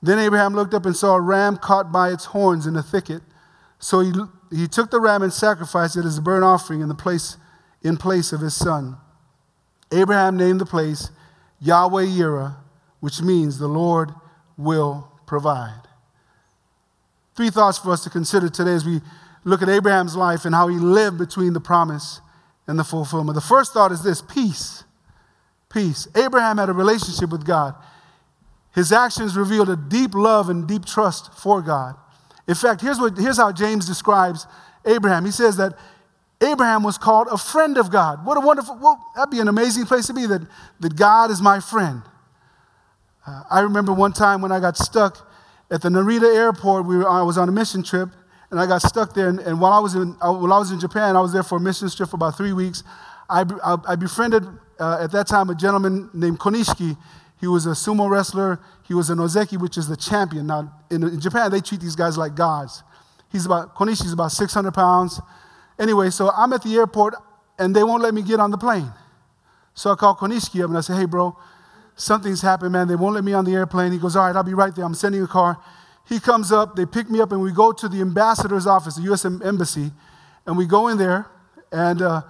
Then 0.00 0.18
Abraham 0.18 0.54
looked 0.54 0.72
up 0.72 0.86
and 0.86 0.96
saw 0.96 1.16
a 1.16 1.20
ram 1.20 1.58
caught 1.58 1.92
by 1.92 2.10
its 2.10 2.26
horns 2.26 2.66
in 2.66 2.76
a 2.76 2.82
thicket. 2.82 3.22
So 3.78 4.00
he, 4.00 4.12
he 4.50 4.66
took 4.66 4.90
the 4.90 5.00
ram 5.00 5.22
and 5.22 5.32
sacrificed 5.32 5.96
it 5.96 6.06
as 6.06 6.16
a 6.16 6.22
burnt 6.22 6.44
offering 6.44 6.80
in, 6.80 6.88
the 6.88 6.94
place, 6.94 7.36
in 7.82 7.98
place 7.98 8.32
of 8.32 8.40
his 8.40 8.54
son. 8.54 8.96
Abraham 9.92 10.38
named 10.38 10.60
the 10.60 10.66
place 10.66 11.10
Yahweh 11.60 12.06
Yireh, 12.06 12.56
which 13.00 13.20
means 13.20 13.58
the 13.58 13.68
Lord 13.68 14.12
will 14.56 15.12
provide. 15.26 15.82
Three 17.36 17.50
thoughts 17.50 17.78
for 17.78 17.90
us 17.90 18.02
to 18.04 18.10
consider 18.10 18.48
today 18.48 18.72
as 18.72 18.84
we 18.84 19.00
look 19.44 19.62
at 19.62 19.68
Abraham's 19.68 20.16
life 20.16 20.44
and 20.44 20.54
how 20.54 20.68
he 20.68 20.76
lived 20.76 21.18
between 21.18 21.52
the 21.52 21.60
promise 21.60 22.20
and 22.66 22.78
the 22.78 22.84
fulfillment. 22.84 23.34
The 23.34 23.40
first 23.40 23.72
thought 23.72 23.92
is 23.92 24.02
this 24.02 24.22
peace. 24.22 24.84
Peace. 25.72 26.08
Abraham 26.14 26.58
had 26.58 26.68
a 26.68 26.72
relationship 26.72 27.30
with 27.30 27.46
God. 27.46 27.74
His 28.74 28.92
actions 28.92 29.36
revealed 29.36 29.68
a 29.68 29.76
deep 29.76 30.14
love 30.14 30.48
and 30.48 30.66
deep 30.66 30.84
trust 30.84 31.32
for 31.34 31.62
God. 31.62 31.96
In 32.46 32.54
fact, 32.54 32.80
here's, 32.80 32.98
what, 32.98 33.16
here's 33.16 33.36
how 33.36 33.52
James 33.52 33.86
describes 33.86 34.46
Abraham. 34.84 35.24
He 35.24 35.30
says 35.30 35.56
that 35.56 35.74
Abraham 36.40 36.82
was 36.82 36.96
called 36.96 37.28
a 37.30 37.36
friend 37.36 37.76
of 37.76 37.90
God. 37.90 38.24
What 38.24 38.36
a 38.36 38.40
wonderful, 38.40 38.78
well, 38.80 39.04
that'd 39.14 39.30
be 39.30 39.40
an 39.40 39.48
amazing 39.48 39.86
place 39.86 40.06
to 40.06 40.14
be, 40.14 40.26
that, 40.26 40.42
that 40.80 40.96
God 40.96 41.30
is 41.30 41.42
my 41.42 41.60
friend. 41.60 42.02
Uh, 43.26 43.42
I 43.50 43.60
remember 43.60 43.92
one 43.92 44.12
time 44.12 44.40
when 44.40 44.50
I 44.50 44.58
got 44.58 44.76
stuck 44.76 45.29
at 45.70 45.82
the 45.82 45.88
Narita 45.88 46.34
airport, 46.34 46.86
we 46.86 46.96
were, 46.96 47.08
I 47.08 47.22
was 47.22 47.38
on 47.38 47.48
a 47.48 47.52
mission 47.52 47.82
trip, 47.82 48.10
and 48.50 48.58
I 48.58 48.66
got 48.66 48.82
stuck 48.82 49.14
there. 49.14 49.28
And, 49.28 49.38
and 49.40 49.60
while, 49.60 49.72
I 49.72 49.78
was 49.78 49.94
in, 49.94 50.16
uh, 50.20 50.32
while 50.32 50.52
I 50.52 50.58
was 50.58 50.72
in 50.72 50.80
Japan, 50.80 51.16
I 51.16 51.20
was 51.20 51.32
there 51.32 51.42
for 51.42 51.58
a 51.58 51.60
mission 51.60 51.88
trip 51.88 52.08
for 52.08 52.16
about 52.16 52.36
three 52.36 52.52
weeks. 52.52 52.82
I, 53.28 53.44
I, 53.62 53.76
I 53.86 53.96
befriended, 53.96 54.44
uh, 54.80 54.98
at 55.00 55.12
that 55.12 55.28
time, 55.28 55.50
a 55.50 55.54
gentleman 55.54 56.10
named 56.12 56.38
Konishiki. 56.40 56.96
He 57.40 57.46
was 57.46 57.66
a 57.66 57.70
sumo 57.70 58.10
wrestler. 58.10 58.58
He 58.86 58.94
was 58.94 59.08
an 59.10 59.18
ozeki, 59.18 59.58
which 59.60 59.78
is 59.78 59.88
the 59.88 59.96
champion. 59.96 60.48
Now, 60.48 60.72
in, 60.90 61.02
in 61.04 61.20
Japan, 61.20 61.50
they 61.50 61.60
treat 61.60 61.80
these 61.80 61.96
guys 61.96 62.18
like 62.18 62.34
gods. 62.34 62.82
He's 63.30 63.46
about, 63.46 63.76
Konishi's 63.76 64.12
about 64.12 64.32
600 64.32 64.72
pounds. 64.72 65.20
Anyway, 65.78 66.10
so 66.10 66.30
I'm 66.36 66.52
at 66.52 66.62
the 66.62 66.74
airport, 66.74 67.14
and 67.58 67.74
they 67.74 67.84
won't 67.84 68.02
let 68.02 68.12
me 68.12 68.22
get 68.22 68.40
on 68.40 68.50
the 68.50 68.58
plane. 68.58 68.92
So 69.74 69.92
I 69.92 69.94
call 69.94 70.16
Konishiki 70.16 70.62
up, 70.62 70.68
and 70.68 70.76
I 70.76 70.80
say, 70.80 70.96
hey, 70.96 71.04
bro, 71.04 71.36
something's 72.00 72.42
happened, 72.42 72.72
man. 72.72 72.88
They 72.88 72.96
won't 72.96 73.14
let 73.14 73.24
me 73.24 73.32
on 73.32 73.44
the 73.44 73.52
airplane. 73.52 73.92
He 73.92 73.98
goes, 73.98 74.16
all 74.16 74.26
right, 74.26 74.34
I'll 74.34 74.42
be 74.42 74.54
right 74.54 74.74
there. 74.74 74.84
I'm 74.84 74.94
sending 74.94 75.22
a 75.22 75.26
car. 75.26 75.58
He 76.08 76.18
comes 76.18 76.50
up, 76.50 76.74
they 76.74 76.86
pick 76.86 77.08
me 77.08 77.20
up, 77.20 77.30
and 77.30 77.40
we 77.40 77.52
go 77.52 77.72
to 77.72 77.88
the 77.88 78.00
ambassador's 78.00 78.66
office, 78.66 78.96
the 78.96 79.02
U.S. 79.02 79.24
Embassy, 79.24 79.92
and 80.46 80.56
we 80.56 80.66
go 80.66 80.88
in 80.88 80.98
there. 80.98 81.26
And 81.70 82.02
uh, 82.02 82.22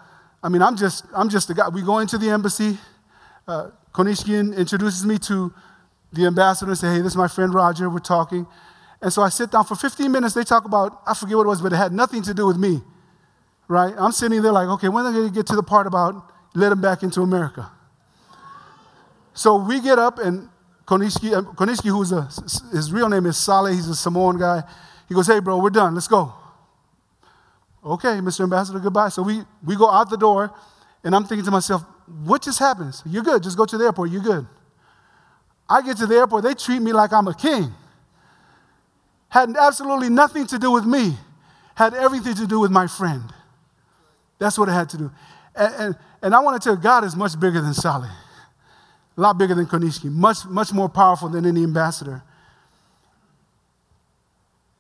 I 0.43 0.49
mean, 0.49 0.61
I'm 0.61 0.77
just, 0.77 1.07
I'm 1.15 1.29
just 1.29 1.49
a 1.51 1.55
guy. 1.55 1.69
We 1.69 1.83
go 1.83 1.99
into 1.99 2.19
the 2.19 2.29
embassy. 2.29 2.79
Uh, 3.49 3.71
Konishiki 3.95 4.57
introduces 4.57 5.07
me 5.07 5.19
to 5.21 5.53
the 6.13 6.27
ambassador 6.27 6.71
and 6.71 6.79
say, 6.79 6.95
hey, 6.95 6.99
this 6.99 7.13
is 7.13 7.17
my 7.17 7.29
friend 7.29 7.55
Roger. 7.55 7.89
We're 7.89 8.01
talking. 8.01 8.47
And 9.01 9.13
so 9.13 9.23
I 9.23 9.31
sit 9.31 9.51
down 9.51 9.65
for 9.65 9.77
15 9.77 10.13
minutes. 10.13 10.35
They 10.35 10.45
talk 10.45 10.65
about, 10.65 11.01
I 11.07 11.15
forget 11.15 11.37
what 11.37 11.47
it 11.47 11.49
was, 11.49 11.63
but 11.63 11.73
it 11.73 11.77
had 11.77 11.93
nothing 11.93 12.23
to 12.23 12.35
do 12.35 12.47
with 12.47 12.59
me, 12.59 12.83
right? 13.67 13.95
I'm 13.97 14.13
sitting 14.13 14.43
there 14.43 14.53
like, 14.53 14.69
okay, 14.69 14.89
when 14.89 15.07
are 15.07 15.13
they 15.13 15.19
going 15.19 15.29
to 15.31 15.35
get 15.35 15.47
to 15.47 15.57
the 15.57 15.63
part 15.63 15.87
about 15.87 16.31
let 16.55 16.73
him 16.73 16.81
back 16.81 17.03
into 17.03 17.23
America? 17.23 17.71
So 19.35 19.57
we 19.57 19.81
get 19.81 19.99
up, 19.99 20.19
and 20.19 20.49
Konishiki, 20.87 21.33
uh, 21.33 21.93
who's 21.93 22.13
a, 22.13 22.29
his 22.75 22.93
real 22.93 23.09
name 23.09 23.27
is 23.27 23.37
Saleh, 23.37 23.75
he's 23.75 23.89
a 23.89 23.95
Samoan 23.95 24.39
guy. 24.39 24.63
He 25.09 25.15
goes, 25.15 25.27
hey, 25.27 25.41
bro, 25.41 25.59
we're 25.59 25.71
done, 25.71 25.95
let's 25.95 26.09
go. 26.09 26.33
Okay, 27.85 28.19
Mr. 28.19 28.43
Ambassador, 28.43 28.79
goodbye. 28.79 29.09
So 29.09 29.23
we, 29.23 29.43
we 29.65 29.77
go 29.77 29.91
out 29.91 30.11
the 30.11 30.17
door, 30.17 30.53
and 31.05 31.15
I'm 31.15 31.25
thinking 31.25 31.45
to 31.45 31.51
myself, 31.51 31.85
what 32.25 32.43
just 32.43 32.59
happened? 32.59 32.95
So 32.95 33.05
you're 33.09 33.23
good, 33.23 33.43
just 33.43 33.57
go 33.57 33.65
to 33.65 33.79
the 33.79 33.85
airport, 33.85 34.11
you're 34.11 34.23
good. 34.23 34.47
I 35.69 35.83
get 35.83 35.97
to 35.99 36.07
the 36.07 36.17
airport, 36.17 36.43
they 36.43 36.55
treat 36.55 36.83
me 36.83 36.93
like 36.93 37.13
I'm 37.13 37.29
a 37.29 37.35
king. 37.35 37.73
Had 39.29 39.57
absolutely 39.57 40.09
nothing 40.11 40.47
to 40.49 40.59
do 40.59 40.73
with 40.73 40.85
me, 40.85 41.17
had 41.77 41.95
everything 41.95 42.35
to 42.35 42.47
do 42.49 42.59
with 42.59 42.73
my 42.73 42.89
friend. 42.89 43.23
That's 44.41 44.59
what 44.59 44.69
it 44.69 44.73
had 44.73 44.89
to 44.91 44.99
do. 44.99 45.13
And, 45.55 45.75
and, 45.75 45.97
and 46.23 46.35
I 46.35 46.41
want 46.41 46.61
to 46.61 46.69
tell 46.69 46.77
God 46.77 47.05
is 47.05 47.15
much 47.15 47.39
bigger 47.39 47.61
than 47.61 47.75
Saleh 47.75 48.11
a 49.21 49.23
lot 49.23 49.37
bigger 49.37 49.55
than 49.55 49.67
Konishiki, 49.67 50.11
much, 50.11 50.47
much 50.47 50.73
more 50.73 50.89
powerful 50.89 51.29
than 51.29 51.45
any 51.45 51.63
ambassador. 51.63 52.23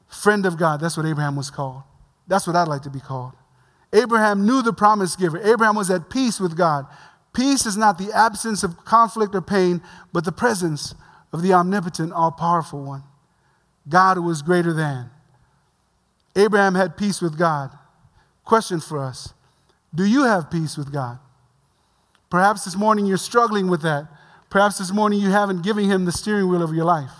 Friend 0.08 0.46
of 0.46 0.56
God, 0.56 0.80
that's 0.80 0.96
what 0.96 1.04
Abraham 1.04 1.36
was 1.36 1.50
called. 1.50 1.82
That's 2.26 2.46
what 2.46 2.56
I'd 2.56 2.66
like 2.66 2.80
to 2.82 2.90
be 2.90 3.00
called. 3.00 3.34
Abraham 3.92 4.46
knew 4.46 4.62
the 4.62 4.72
promise 4.72 5.14
giver. 5.14 5.36
Abraham 5.38 5.76
was 5.76 5.90
at 5.90 6.08
peace 6.08 6.40
with 6.40 6.56
God. 6.56 6.86
Peace 7.34 7.66
is 7.66 7.76
not 7.76 7.98
the 7.98 8.10
absence 8.14 8.62
of 8.62 8.82
conflict 8.86 9.34
or 9.34 9.42
pain, 9.42 9.82
but 10.10 10.24
the 10.24 10.32
presence 10.32 10.94
of 11.34 11.42
the 11.42 11.52
omnipotent, 11.52 12.10
all 12.10 12.32
powerful 12.32 12.82
one. 12.82 13.02
God 13.90 14.16
who 14.16 14.30
is 14.30 14.40
greater 14.40 14.72
than. 14.72 15.10
Abraham 16.34 16.76
had 16.76 16.96
peace 16.96 17.20
with 17.20 17.38
God. 17.38 17.76
Question 18.46 18.80
for 18.80 19.00
us 19.00 19.34
Do 19.94 20.06
you 20.06 20.24
have 20.24 20.50
peace 20.50 20.78
with 20.78 20.90
God? 20.90 21.18
Perhaps 22.30 22.64
this 22.64 22.76
morning 22.76 23.04
you're 23.04 23.18
struggling 23.18 23.68
with 23.68 23.82
that. 23.82 24.08
Perhaps 24.50 24.78
this 24.78 24.92
morning 24.92 25.20
you 25.20 25.30
haven't 25.30 25.62
given 25.62 25.88
him 25.88 26.04
the 26.04 26.12
steering 26.12 26.48
wheel 26.48 26.62
of 26.62 26.74
your 26.74 26.84
life. 26.84 27.12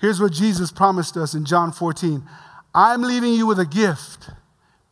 Here's 0.00 0.20
what 0.20 0.32
Jesus 0.32 0.72
promised 0.72 1.16
us 1.16 1.34
in 1.34 1.44
John 1.44 1.72
14 1.72 2.22
I'm 2.74 3.02
leaving 3.02 3.34
you 3.34 3.46
with 3.46 3.58
a 3.58 3.66
gift, 3.66 4.30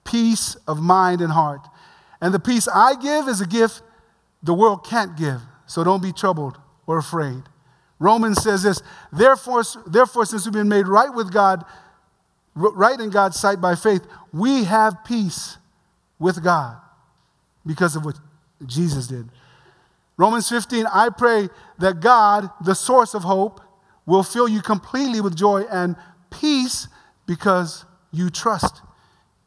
peace 0.04 0.56
of 0.66 0.80
mind 0.80 1.20
and 1.20 1.32
heart. 1.32 1.66
And 2.20 2.34
the 2.34 2.40
peace 2.40 2.68
I 2.68 2.94
give 2.96 3.28
is 3.28 3.40
a 3.40 3.46
gift 3.46 3.82
the 4.42 4.52
world 4.52 4.84
can't 4.84 5.16
give. 5.16 5.40
So 5.66 5.84
don't 5.84 6.02
be 6.02 6.12
troubled 6.12 6.58
or 6.86 6.98
afraid. 6.98 7.42
Romans 7.98 8.42
says 8.42 8.62
this 8.62 8.82
therefore, 9.12 9.62
therefore, 9.86 10.26
since 10.26 10.44
we've 10.44 10.52
been 10.52 10.68
made 10.68 10.88
right 10.88 11.14
with 11.14 11.32
God, 11.32 11.64
right 12.54 12.98
in 12.98 13.10
God's 13.10 13.38
sight 13.38 13.60
by 13.60 13.76
faith, 13.76 14.02
we 14.32 14.64
have 14.64 15.04
peace 15.04 15.58
with 16.18 16.42
God 16.42 16.76
because 17.64 17.94
of 17.94 18.04
what 18.04 18.18
Jesus 18.66 19.06
did. 19.06 19.28
Romans 20.20 20.50
15, 20.50 20.84
I 20.92 21.08
pray 21.08 21.48
that 21.78 22.00
God, 22.00 22.50
the 22.60 22.74
source 22.74 23.14
of 23.14 23.22
hope, 23.22 23.58
will 24.04 24.22
fill 24.22 24.46
you 24.48 24.60
completely 24.60 25.22
with 25.22 25.34
joy 25.34 25.62
and 25.62 25.96
peace 26.28 26.88
because 27.24 27.86
you 28.12 28.28
trust 28.28 28.82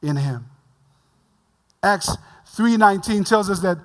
in 0.02 0.16
him. 0.16 0.50
Acts 1.84 2.18
3:19 2.58 3.24
tells 3.24 3.52
us 3.52 3.60
that 3.60 3.78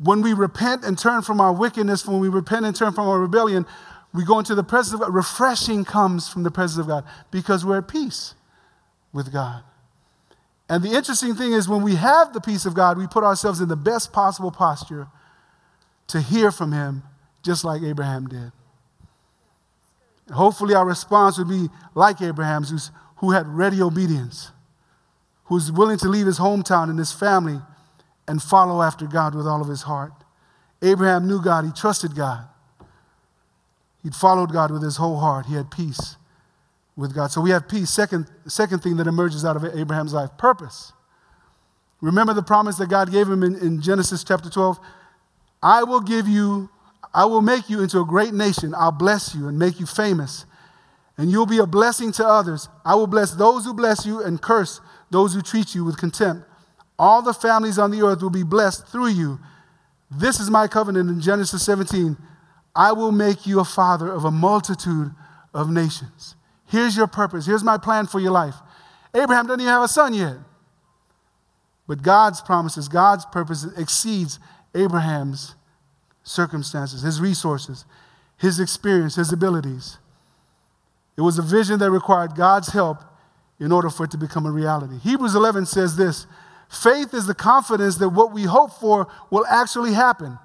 when 0.00 0.22
we 0.22 0.32
repent 0.32 0.82
and 0.82 0.98
turn 0.98 1.22
from 1.22 1.40
our 1.40 1.52
wickedness, 1.52 2.04
when 2.04 2.18
we 2.18 2.28
repent 2.28 2.66
and 2.66 2.74
turn 2.74 2.92
from 2.92 3.06
our 3.06 3.20
rebellion, 3.20 3.64
we 4.12 4.24
go 4.24 4.40
into 4.40 4.56
the 4.56 4.64
presence 4.64 4.94
of 4.94 5.00
God. 5.02 5.14
Refreshing 5.14 5.84
comes 5.84 6.26
from 6.26 6.42
the 6.42 6.50
presence 6.50 6.80
of 6.80 6.88
God 6.88 7.04
because 7.30 7.64
we're 7.64 7.78
at 7.78 7.86
peace 7.86 8.34
with 9.12 9.32
God. 9.32 9.62
And 10.68 10.82
the 10.82 10.96
interesting 10.96 11.36
thing 11.36 11.52
is, 11.52 11.68
when 11.68 11.82
we 11.82 11.94
have 11.94 12.32
the 12.32 12.40
peace 12.40 12.66
of 12.66 12.74
God, 12.74 12.98
we 12.98 13.06
put 13.06 13.22
ourselves 13.22 13.60
in 13.60 13.68
the 13.68 13.76
best 13.76 14.12
possible 14.12 14.50
posture 14.50 15.06
to 16.08 16.20
hear 16.20 16.50
from 16.50 16.72
him, 16.72 17.02
just 17.42 17.64
like 17.64 17.82
Abraham 17.82 18.26
did. 18.26 18.52
Hopefully, 20.32 20.74
our 20.74 20.86
response 20.86 21.38
would 21.38 21.48
be 21.48 21.68
like 21.94 22.22
Abraham's, 22.22 22.90
who 23.16 23.32
had 23.32 23.46
ready 23.46 23.82
obedience, 23.82 24.52
who's 25.44 25.70
willing 25.70 25.98
to 25.98 26.08
leave 26.08 26.26
his 26.26 26.38
hometown 26.38 26.88
and 26.88 26.98
his 26.98 27.12
family 27.12 27.60
and 28.26 28.42
follow 28.42 28.82
after 28.82 29.06
God 29.06 29.34
with 29.34 29.46
all 29.46 29.60
of 29.60 29.68
his 29.68 29.82
heart. 29.82 30.12
Abraham 30.80 31.26
knew 31.26 31.42
God, 31.42 31.64
he 31.64 31.72
trusted 31.72 32.14
God. 32.14 32.46
He'd 34.02 34.14
followed 34.14 34.52
God 34.52 34.70
with 34.70 34.82
his 34.82 34.96
whole 34.96 35.18
heart, 35.18 35.46
he 35.46 35.54
had 35.54 35.70
peace 35.70 36.16
with 36.96 37.14
God. 37.14 37.30
So 37.32 37.40
we 37.40 37.50
have 37.50 37.68
peace. 37.68 37.90
Second, 37.90 38.30
second 38.46 38.82
thing 38.82 38.96
that 38.98 39.06
emerges 39.06 39.44
out 39.44 39.56
of 39.56 39.64
Abraham's 39.76 40.14
life 40.14 40.30
purpose. 40.38 40.92
Remember 42.00 42.34
the 42.34 42.42
promise 42.42 42.76
that 42.76 42.88
God 42.88 43.10
gave 43.10 43.28
him 43.28 43.42
in, 43.42 43.56
in 43.56 43.80
Genesis 43.80 44.22
chapter 44.22 44.50
12? 44.50 44.78
I 45.64 45.82
will 45.82 46.02
give 46.02 46.28
you, 46.28 46.68
I 47.14 47.24
will 47.24 47.40
make 47.40 47.70
you 47.70 47.82
into 47.82 47.98
a 47.98 48.04
great 48.04 48.34
nation. 48.34 48.74
I'll 48.76 48.92
bless 48.92 49.34
you 49.34 49.48
and 49.48 49.58
make 49.58 49.80
you 49.80 49.86
famous. 49.86 50.44
And 51.16 51.30
you'll 51.30 51.46
be 51.46 51.58
a 51.58 51.66
blessing 51.66 52.12
to 52.12 52.26
others. 52.26 52.68
I 52.84 52.94
will 52.96 53.06
bless 53.06 53.32
those 53.32 53.64
who 53.64 53.72
bless 53.72 54.04
you 54.04 54.22
and 54.22 54.42
curse 54.42 54.82
those 55.10 55.32
who 55.32 55.40
treat 55.40 55.74
you 55.74 55.84
with 55.84 55.96
contempt. 55.96 56.46
All 56.98 57.22
the 57.22 57.32
families 57.32 57.78
on 57.78 57.90
the 57.90 58.02
earth 58.02 58.20
will 58.20 58.30
be 58.30 58.42
blessed 58.42 58.86
through 58.88 59.08
you. 59.08 59.38
This 60.10 60.38
is 60.38 60.50
my 60.50 60.68
covenant 60.68 61.08
in 61.08 61.20
Genesis 61.20 61.64
17. 61.64 62.18
I 62.76 62.92
will 62.92 63.12
make 63.12 63.46
you 63.46 63.58
a 63.58 63.64
father 63.64 64.12
of 64.12 64.24
a 64.24 64.30
multitude 64.30 65.12
of 65.54 65.70
nations. 65.70 66.34
Here's 66.66 66.96
your 66.96 67.06
purpose. 67.06 67.46
Here's 67.46 67.64
my 67.64 67.78
plan 67.78 68.06
for 68.06 68.20
your 68.20 68.32
life. 68.32 68.56
Abraham 69.14 69.46
doesn't 69.46 69.60
even 69.60 69.72
have 69.72 69.82
a 69.82 69.88
son 69.88 70.12
yet. 70.12 70.36
But 71.86 72.02
God's 72.02 72.40
promises, 72.40 72.88
God's 72.88 73.24
purpose 73.26 73.64
exceeds 73.76 74.38
Abraham's 74.74 75.54
circumstances, 76.22 77.02
his 77.02 77.20
resources, 77.20 77.84
his 78.36 78.58
experience, 78.58 79.16
his 79.16 79.32
abilities. 79.32 79.98
It 81.16 81.20
was 81.20 81.38
a 81.38 81.42
vision 81.42 81.78
that 81.78 81.90
required 81.90 82.34
God's 82.34 82.68
help 82.68 82.98
in 83.60 83.70
order 83.70 83.88
for 83.88 84.04
it 84.04 84.10
to 84.10 84.18
become 84.18 84.46
a 84.46 84.50
reality. 84.50 84.98
Hebrews 84.98 85.34
11 85.34 85.66
says 85.66 85.96
this 85.96 86.26
faith 86.68 87.14
is 87.14 87.26
the 87.26 87.34
confidence 87.34 87.96
that 87.96 88.08
what 88.08 88.32
we 88.32 88.44
hope 88.44 88.72
for 88.72 89.06
will 89.30 89.46
actually 89.46 89.92
happen. 89.92 90.38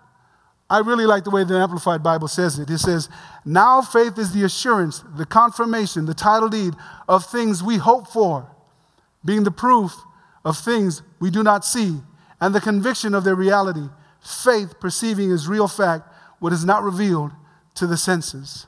I 0.70 0.80
really 0.80 1.08
like 1.08 1.24
the 1.24 1.32
way 1.32 1.44
the 1.44 1.58
Amplified 1.58 2.04
Bible 2.04 2.28
says 2.28 2.60
it. 2.60 2.70
It 2.70 2.78
says, 2.78 3.10
Now 3.44 3.82
faith 3.82 4.20
is 4.20 4.34
the 4.34 4.44
assurance, 4.44 5.04
the 5.16 5.26
confirmation, 5.26 6.06
the 6.06 6.14
title 6.14 6.50
deed 6.50 6.76
of 7.08 7.26
things 7.26 7.64
we 7.64 7.78
hope 7.78 8.08
for, 8.08 8.48
being 9.26 9.44
the 9.44 9.52
proof 9.52 9.96
of 10.46 10.58
things 10.58 11.02
we 11.20 11.32
do 11.32 11.42
not 11.42 11.66
see, 11.66 11.98
and 12.40 12.54
the 12.54 12.62
conviction 12.62 13.16
of 13.16 13.24
their 13.24 13.36
reality. 13.36 13.90
Faith 14.22 14.80
perceiving 14.80 15.32
as 15.32 15.48
real 15.48 15.68
fact 15.68 16.12
what 16.40 16.54
is 16.54 16.66
not 16.66 16.84
revealed 16.84 17.32
to 17.76 17.88
the 17.88 17.98
senses. 17.98 18.68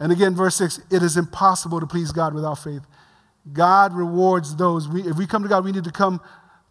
And 0.00 0.12
again, 0.12 0.34
verse 0.34 0.56
6 0.56 0.80
it 0.90 1.02
is 1.02 1.16
impossible 1.16 1.80
to 1.80 1.86
please 1.86 2.12
God 2.12 2.34
without 2.34 2.58
faith. 2.58 2.82
God 3.52 3.94
rewards 3.94 4.56
those. 4.56 4.88
We, 4.88 5.02
if 5.02 5.16
we 5.16 5.26
come 5.26 5.42
to 5.42 5.48
God, 5.48 5.64
we 5.64 5.72
need 5.72 5.84
to 5.84 5.92
come 5.92 6.20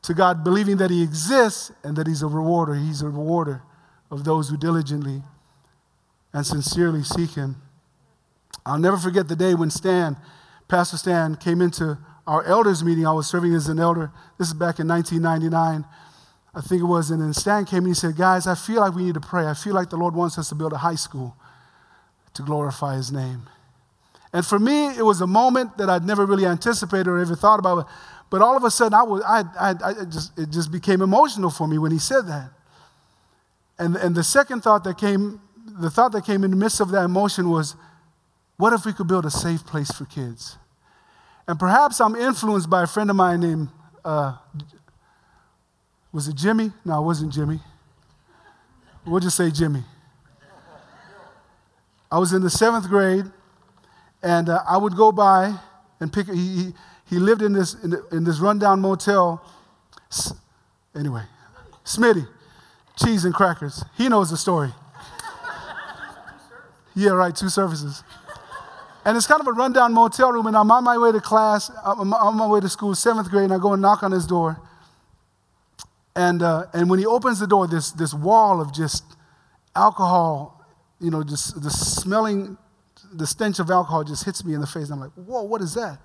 to 0.04 0.14
God 0.14 0.44
believing 0.44 0.78
that 0.78 0.92
He 0.92 1.04
exists 1.04 1.72
and 1.84 1.96
that 1.98 2.08
He's 2.08 2.22
a 2.22 2.28
rewarder. 2.28 2.76
He's 2.76 3.02
a 3.02 3.10
rewarder 3.10 3.64
of 4.12 4.24
those 4.24 4.50
who 4.50 4.58
diligently 4.58 5.24
and 6.34 6.46
sincerely 6.46 7.04
seek 7.04 7.32
Him. 7.32 7.58
I'll 8.66 8.78
never 8.78 8.98
forget 8.98 9.28
the 9.28 9.36
day 9.36 9.56
when 9.56 9.70
Stan, 9.70 10.18
Pastor 10.68 10.98
Stan, 10.98 11.36
came 11.36 11.62
into 11.62 11.98
our 12.26 12.44
elders 12.44 12.84
meeting. 12.84 13.08
I 13.08 13.14
was 13.14 13.28
serving 13.28 13.54
as 13.54 13.70
an 13.70 13.80
elder. 13.80 14.12
This 14.38 14.50
is 14.50 14.54
back 14.54 14.80
in 14.80 14.88
1999. 14.88 15.86
I 16.58 16.62
think 16.62 16.82
it 16.82 16.86
was. 16.86 17.12
And 17.12 17.22
then 17.22 17.34
Stan 17.34 17.66
came 17.66 17.80
and 17.80 17.90
he 17.90 17.94
said, 17.94 18.16
Guys, 18.16 18.48
I 18.48 18.56
feel 18.56 18.82
like 18.82 18.96
we 18.96 19.04
need 19.04 19.14
to 19.14 19.22
pray. 19.22 19.46
I 19.46 19.54
feel 19.54 19.76
like 19.76 19.92
the 19.92 19.96
Lord 19.96 20.16
wants 20.16 20.40
us 20.40 20.50
to 20.50 20.56
build 20.56 20.74
a 20.74 20.78
high 20.78 20.96
school 20.96 21.36
to 22.34 22.42
glorify 22.42 22.96
His 22.96 23.12
name. 23.12 23.44
And 24.34 24.44
for 24.44 24.58
me, 24.58 24.88
it 24.88 25.04
was 25.04 25.22
a 25.22 25.28
moment 25.28 25.78
that 25.78 25.88
I'd 25.88 26.04
never 26.04 26.26
really 26.26 26.48
anticipated 26.48 27.08
or 27.08 27.20
ever 27.20 27.36
thought 27.36 27.60
about. 27.60 27.88
But 28.32 28.42
all 28.42 28.58
of 28.58 28.64
a 28.64 28.72
sudden, 28.72 28.96
I, 28.96 29.04
was, 29.04 29.22
I, 29.26 29.44
I, 29.60 29.76
I 29.84 30.06
just, 30.06 30.38
it 30.38 30.50
just 30.50 30.72
became 30.72 31.02
emotional 31.02 31.52
for 31.52 31.68
me 31.68 31.78
when 31.78 31.92
he 31.92 32.00
said 32.00 32.24
that. 32.24 32.50
And, 33.78 33.96
and 33.96 34.16
the 34.16 34.24
second 34.24 34.62
thought 34.62 34.84
that 34.86 34.98
came, 34.98 35.40
the 35.80 35.92
thought 35.92 36.12
that 36.14 36.26
came 36.26 36.44
in 36.44 36.50
the 36.50 36.58
midst 36.58 36.82
of 36.82 36.90
that 36.90 37.04
emotion 37.06 37.50
was, 37.52 37.76
what 38.58 38.74
if 38.74 38.84
we 38.84 38.94
could 38.94 39.08
build 39.08 39.26
a 39.26 39.32
safe 39.32 39.64
place 39.64 39.92
for 39.92 40.06
kids? 40.06 40.58
And 41.48 41.60
perhaps 41.60 42.02
I'm 42.02 42.16
influenced 42.16 42.70
by 42.70 42.84
a 42.84 42.88
friend 42.88 43.12
of 43.12 43.16
mine 43.16 43.42
named, 43.42 43.70
uh, 44.04 44.38
was 46.18 46.28
it 46.28 46.34
Jimmy? 46.34 46.72
No, 46.84 47.00
it 47.00 47.06
wasn't 47.06 47.32
Jimmy. 47.32 47.60
We'll 49.06 49.20
just 49.20 49.38
say 49.38 49.52
Jimmy. 49.52 49.84
I 52.12 52.18
was 52.18 52.34
in 52.34 52.42
the 52.42 52.50
seventh 52.50 52.88
grade, 52.88 53.26
and 54.24 54.50
uh, 54.50 54.64
I 54.68 54.78
would 54.78 54.96
go 54.96 55.12
by 55.12 55.54
and 56.00 56.12
pick. 56.12 56.26
He, 56.26 56.74
he, 57.08 57.20
lived 57.20 57.44
in 57.44 57.54
this 57.54 57.76
in, 57.84 57.94
in 58.12 58.24
this 58.24 58.40
rundown 58.40 58.82
motel. 58.82 59.46
S- 60.12 60.34
anyway, 60.96 61.22
Smitty, 61.86 62.28
cheese 62.96 63.24
and 63.24 63.32
crackers. 63.32 63.86
He 63.96 64.10
knows 64.10 64.32
the 64.32 64.38
story. 64.38 64.72
yeah, 66.96 67.12
right. 67.12 67.36
Two 67.36 67.50
services. 67.50 68.04
And 69.06 69.16
it's 69.16 69.28
kind 69.28 69.40
of 69.40 69.46
a 69.46 69.54
rundown 69.54 69.94
motel 69.94 70.32
room, 70.32 70.48
and 70.48 70.58
I'm 70.58 70.72
on 70.72 70.84
my 70.84 70.98
way 70.98 71.12
to 71.12 71.22
class. 71.22 71.70
I'm 71.86 72.12
on 72.12 72.38
my 72.38 72.48
way 72.48 72.60
to 72.60 72.70
school, 72.70 72.96
seventh 72.96 73.30
grade, 73.30 73.44
and 73.44 73.54
I 73.54 73.60
go 73.60 73.74
and 73.74 73.84
knock 73.84 74.02
on 74.02 74.12
his 74.12 74.26
door. 74.26 74.60
And, 76.18 76.42
uh, 76.42 76.66
and 76.74 76.90
when 76.90 77.00
he 77.00 77.06
opens 77.06 77.40
the 77.40 77.48
door, 77.48 77.68
this, 77.68 77.92
this 77.92 78.14
wall 78.14 78.60
of 78.60 78.74
just 78.74 79.04
alcohol 79.76 80.58
you 81.00 81.12
know, 81.12 81.24
just 81.24 81.62
the 81.62 81.70
smelling, 81.70 82.58
the 83.14 83.28
stench 83.28 83.60
of 83.60 83.70
alcohol 83.70 84.04
just 84.04 84.26
hits 84.26 84.44
me 84.44 84.54
in 84.54 84.62
the 84.62 84.68
face. 84.68 84.90
And 84.90 84.94
I'm 84.94 85.00
like, 85.00 85.12
whoa, 85.14 85.44
what 85.44 85.62
is 85.62 85.74
that? 85.76 86.00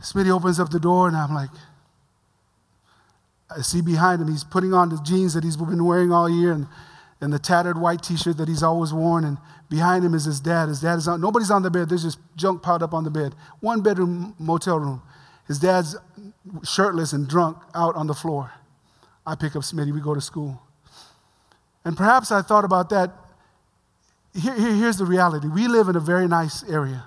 Smitty 0.00 0.30
opens 0.30 0.60
up 0.60 0.70
the 0.70 0.80
door, 0.80 1.08
and 1.08 1.16
I'm 1.16 1.34
like, 1.34 1.50
I 3.50 3.62
see 3.62 3.80
behind 3.80 4.20
him, 4.20 4.28
he's 4.28 4.44
putting 4.44 4.74
on 4.74 4.90
the 4.90 5.00
jeans 5.02 5.34
that 5.34 5.42
he's 5.42 5.56
been 5.56 5.84
wearing 5.84 6.12
all 6.12 6.28
year 6.28 6.52
and, 6.52 6.66
and 7.20 7.32
the 7.32 7.38
tattered 7.38 7.78
white 7.78 8.02
t 8.02 8.14
shirt 8.14 8.36
that 8.36 8.46
he's 8.46 8.62
always 8.62 8.92
worn. 8.92 9.24
And 9.24 9.38
behind 9.70 10.04
him 10.04 10.12
is 10.12 10.24
his 10.24 10.38
dad. 10.38 10.68
His 10.68 10.82
dad 10.82 10.96
is 10.96 11.08
on, 11.08 11.20
nobody's 11.20 11.50
on 11.50 11.62
the 11.62 11.70
bed, 11.70 11.88
there's 11.88 12.02
just 12.02 12.18
junk 12.36 12.62
piled 12.62 12.82
up 12.82 12.92
on 12.92 13.04
the 13.04 13.10
bed. 13.10 13.34
One 13.60 13.80
bedroom 13.80 14.34
motel 14.38 14.78
room. 14.78 15.02
His 15.46 15.58
dad's 15.58 15.96
shirtless 16.64 17.12
and 17.12 17.28
drunk 17.28 17.58
out 17.74 17.94
on 17.96 18.06
the 18.06 18.14
floor. 18.14 18.52
I 19.26 19.34
pick 19.34 19.56
up 19.56 19.62
Smitty, 19.62 19.92
we 19.92 20.00
go 20.00 20.14
to 20.14 20.20
school. 20.20 20.60
And 21.84 21.96
perhaps 21.96 22.30
I 22.32 22.42
thought 22.42 22.64
about 22.64 22.90
that. 22.90 23.12
Here, 24.34 24.54
here, 24.54 24.74
here's 24.74 24.98
the 24.98 25.06
reality 25.06 25.48
we 25.48 25.68
live 25.68 25.88
in 25.88 25.96
a 25.96 26.00
very 26.00 26.28
nice 26.28 26.62
area, 26.64 27.04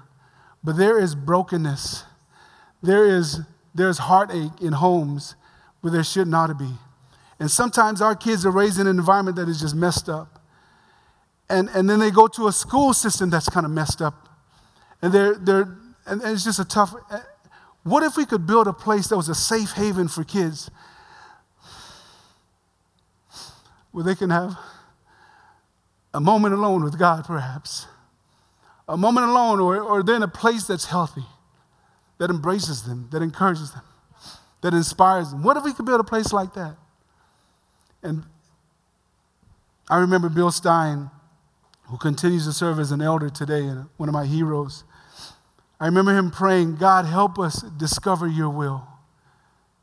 but 0.64 0.78
there 0.78 1.00
is 1.00 1.16
brokenness. 1.16 2.04
There 2.82 3.06
is 3.06 3.42
there's 3.74 4.00
heartache 4.00 4.62
in 4.62 4.74
homes 4.74 5.36
where 5.82 5.92
there 5.92 6.04
should 6.04 6.28
not 6.28 6.58
be. 6.58 6.72
And 7.40 7.50
sometimes 7.50 8.02
our 8.02 8.16
kids 8.16 8.46
are 8.46 8.52
raised 8.52 8.80
in 8.80 8.88
an 8.88 9.00
environment 9.00 9.38
that 9.38 9.50
is 9.50 9.62
just 9.62 9.76
messed 9.76 10.10
up. 10.10 10.40
And, 11.50 11.70
and 11.70 11.90
then 11.90 12.00
they 12.00 12.12
go 12.12 12.28
to 12.28 12.48
a 12.48 12.52
school 12.52 12.94
system 12.94 13.30
that's 13.30 13.50
kind 13.50 13.66
of 13.66 13.72
messed 13.72 14.02
up. 14.02 14.30
And, 15.02 15.12
they're, 15.12 15.36
they're, 15.36 15.78
and 16.06 16.22
it's 16.24 16.44
just 16.44 16.60
a 16.60 16.66
tough. 16.66 16.94
What 17.84 18.04
if 18.04 18.16
we 18.16 18.26
could 18.26 18.46
build 18.46 18.68
a 18.68 18.74
place 18.74 19.08
that 19.08 19.18
was 19.18 19.30
a 19.30 19.36
safe 19.36 19.72
haven 19.72 20.08
for 20.08 20.24
kids 20.24 20.70
where 23.92 24.04
they 24.04 24.16
can 24.16 24.30
have 24.30 24.58
a 26.14 26.20
moment 26.20 26.54
alone 26.54 26.84
with 26.84 26.98
God, 26.98 27.26
perhaps. 27.26 27.88
A 28.88 28.98
moment 28.98 29.28
alone, 29.28 29.60
or, 29.60 29.80
or 29.80 30.04
then 30.04 30.24
a 30.24 30.28
place 30.28 30.66
that's 30.66 30.86
healthy, 30.86 31.26
that 32.18 32.30
embraces 32.30 32.84
them, 32.84 33.08
that 33.12 33.22
encourages 33.22 33.72
them, 33.72 33.84
that 34.62 34.74
inspires 34.74 35.32
them. 35.32 35.44
What 35.44 35.58
if 35.58 35.64
we 35.64 35.74
could 35.74 35.86
build 35.86 36.02
a 36.02 36.06
place 36.06 36.34
like 36.34 36.54
that? 36.54 36.76
And 38.04 38.24
I 39.90 40.00
remember 40.00 40.30
Bill 40.30 40.52
Stein, 40.52 41.10
who 41.84 41.98
continues 41.98 42.46
to 42.46 42.54
serve 42.54 42.80
as 42.80 42.92
an 42.92 43.02
elder 43.02 43.30
today 43.30 43.66
and 43.66 43.88
one 43.98 44.10
of 44.10 44.14
my 44.14 44.26
heroes. 44.26 44.84
I 45.82 45.88
remember 45.88 46.16
him 46.16 46.30
praying, 46.30 46.76
God, 46.76 47.06
help 47.06 47.40
us 47.40 47.64
discover 47.64 48.28
your 48.28 48.50
will 48.50 48.88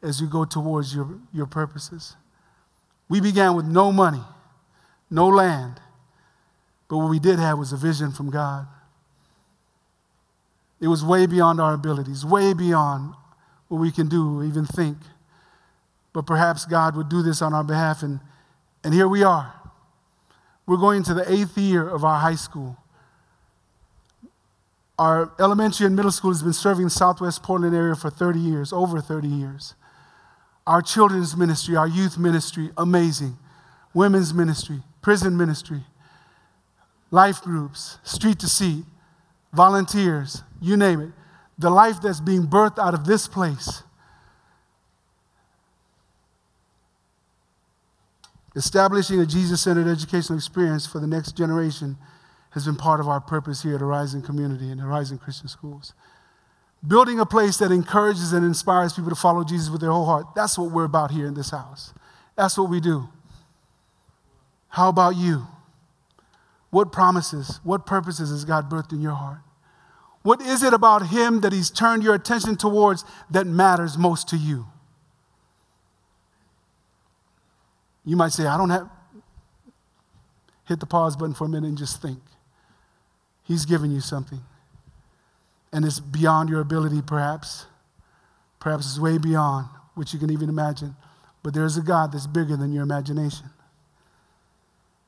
as 0.00 0.20
you 0.20 0.28
go 0.28 0.44
towards 0.44 0.94
your, 0.94 1.18
your 1.32 1.46
purposes. 1.46 2.14
We 3.08 3.20
began 3.20 3.56
with 3.56 3.66
no 3.66 3.90
money, 3.90 4.22
no 5.10 5.26
land, 5.26 5.80
but 6.86 6.98
what 6.98 7.10
we 7.10 7.18
did 7.18 7.40
have 7.40 7.58
was 7.58 7.72
a 7.72 7.76
vision 7.76 8.12
from 8.12 8.30
God. 8.30 8.68
It 10.80 10.86
was 10.86 11.04
way 11.04 11.26
beyond 11.26 11.60
our 11.60 11.74
abilities, 11.74 12.24
way 12.24 12.54
beyond 12.54 13.14
what 13.66 13.78
we 13.78 13.90
can 13.90 14.08
do, 14.08 14.44
even 14.44 14.66
think. 14.66 14.98
But 16.12 16.26
perhaps 16.26 16.64
God 16.64 16.94
would 16.94 17.08
do 17.08 17.22
this 17.22 17.42
on 17.42 17.52
our 17.52 17.64
behalf, 17.64 18.04
and, 18.04 18.20
and 18.84 18.94
here 18.94 19.08
we 19.08 19.24
are. 19.24 19.52
We're 20.64 20.76
going 20.76 21.02
to 21.02 21.14
the 21.14 21.30
eighth 21.30 21.58
year 21.58 21.88
of 21.88 22.04
our 22.04 22.20
high 22.20 22.36
school. 22.36 22.76
Our 24.98 25.32
elementary 25.38 25.86
and 25.86 25.94
middle 25.94 26.10
school 26.10 26.32
has 26.32 26.42
been 26.42 26.52
serving 26.52 26.84
the 26.84 26.90
Southwest 26.90 27.42
Portland 27.42 27.74
area 27.74 27.94
for 27.94 28.10
30 28.10 28.40
years, 28.40 28.72
over 28.72 29.00
30 29.00 29.28
years. 29.28 29.74
Our 30.66 30.82
children's 30.82 31.36
ministry, 31.36 31.76
our 31.76 31.86
youth 31.86 32.18
ministry, 32.18 32.70
amazing. 32.76 33.38
Women's 33.94 34.34
ministry, 34.34 34.82
prison 35.00 35.36
ministry, 35.36 35.82
life 37.10 37.40
groups, 37.40 37.98
street 38.02 38.38
to 38.40 38.48
seat, 38.48 38.84
volunteers, 39.52 40.42
you 40.60 40.76
name 40.76 41.00
it. 41.00 41.10
The 41.58 41.70
life 41.70 42.00
that's 42.02 42.20
being 42.20 42.46
birthed 42.46 42.78
out 42.78 42.92
of 42.92 43.06
this 43.06 43.26
place. 43.26 43.82
Establishing 48.54 49.20
a 49.20 49.26
Jesus 49.26 49.62
centered 49.62 49.86
educational 49.86 50.36
experience 50.36 50.86
for 50.86 50.98
the 50.98 51.06
next 51.06 51.36
generation 51.36 51.96
has 52.50 52.64
been 52.64 52.76
part 52.76 53.00
of 53.00 53.08
our 53.08 53.20
purpose 53.20 53.62
here 53.62 53.74
at 53.74 53.80
Horizon 53.80 54.22
Community 54.22 54.70
and 54.70 54.80
Horizon 54.80 55.18
Christian 55.18 55.48
Schools. 55.48 55.94
Building 56.86 57.18
a 57.18 57.26
place 57.26 57.56
that 57.58 57.72
encourages 57.72 58.32
and 58.32 58.44
inspires 58.44 58.92
people 58.92 59.10
to 59.10 59.16
follow 59.16 59.44
Jesus 59.44 59.68
with 59.68 59.80
their 59.80 59.90
whole 59.90 60.06
heart. 60.06 60.26
That's 60.34 60.56
what 60.56 60.70
we're 60.70 60.84
about 60.84 61.10
here 61.10 61.26
in 61.26 61.34
this 61.34 61.50
house. 61.50 61.92
That's 62.36 62.56
what 62.56 62.70
we 62.70 62.80
do. 62.80 63.08
How 64.68 64.88
about 64.88 65.16
you? 65.16 65.46
What 66.70 66.92
promises, 66.92 67.60
what 67.64 67.86
purposes 67.86 68.30
has 68.30 68.44
God 68.44 68.70
birthed 68.70 68.92
in 68.92 69.00
your 69.00 69.14
heart? 69.14 69.40
What 70.22 70.40
is 70.40 70.62
it 70.62 70.74
about 70.74 71.08
Him 71.08 71.40
that 71.40 71.52
He's 71.52 71.70
turned 71.70 72.02
your 72.02 72.14
attention 72.14 72.56
towards 72.56 73.04
that 73.30 73.46
matters 73.46 73.96
most 73.96 74.28
to 74.28 74.36
you? 74.36 74.66
You 78.04 78.16
might 78.16 78.32
say, 78.32 78.46
I 78.46 78.56
don't 78.56 78.70
have. 78.70 78.88
hit 80.66 80.80
the 80.80 80.86
pause 80.86 81.16
button 81.16 81.34
for 81.34 81.44
a 81.44 81.48
minute 81.48 81.68
and 81.68 81.78
just 81.78 82.00
think. 82.00 82.20
He's 83.48 83.64
given 83.64 83.90
you 83.90 84.00
something. 84.00 84.40
And 85.72 85.86
it's 85.86 86.00
beyond 86.00 86.50
your 86.50 86.60
ability, 86.60 87.00
perhaps. 87.00 87.64
Perhaps 88.60 88.86
it's 88.86 88.98
way 88.98 89.16
beyond 89.16 89.68
what 89.94 90.12
you 90.12 90.18
can 90.18 90.30
even 90.30 90.50
imagine. 90.50 90.94
But 91.42 91.54
there's 91.54 91.78
a 91.78 91.82
God 91.82 92.12
that's 92.12 92.26
bigger 92.26 92.56
than 92.56 92.72
your 92.72 92.82
imagination. 92.82 93.46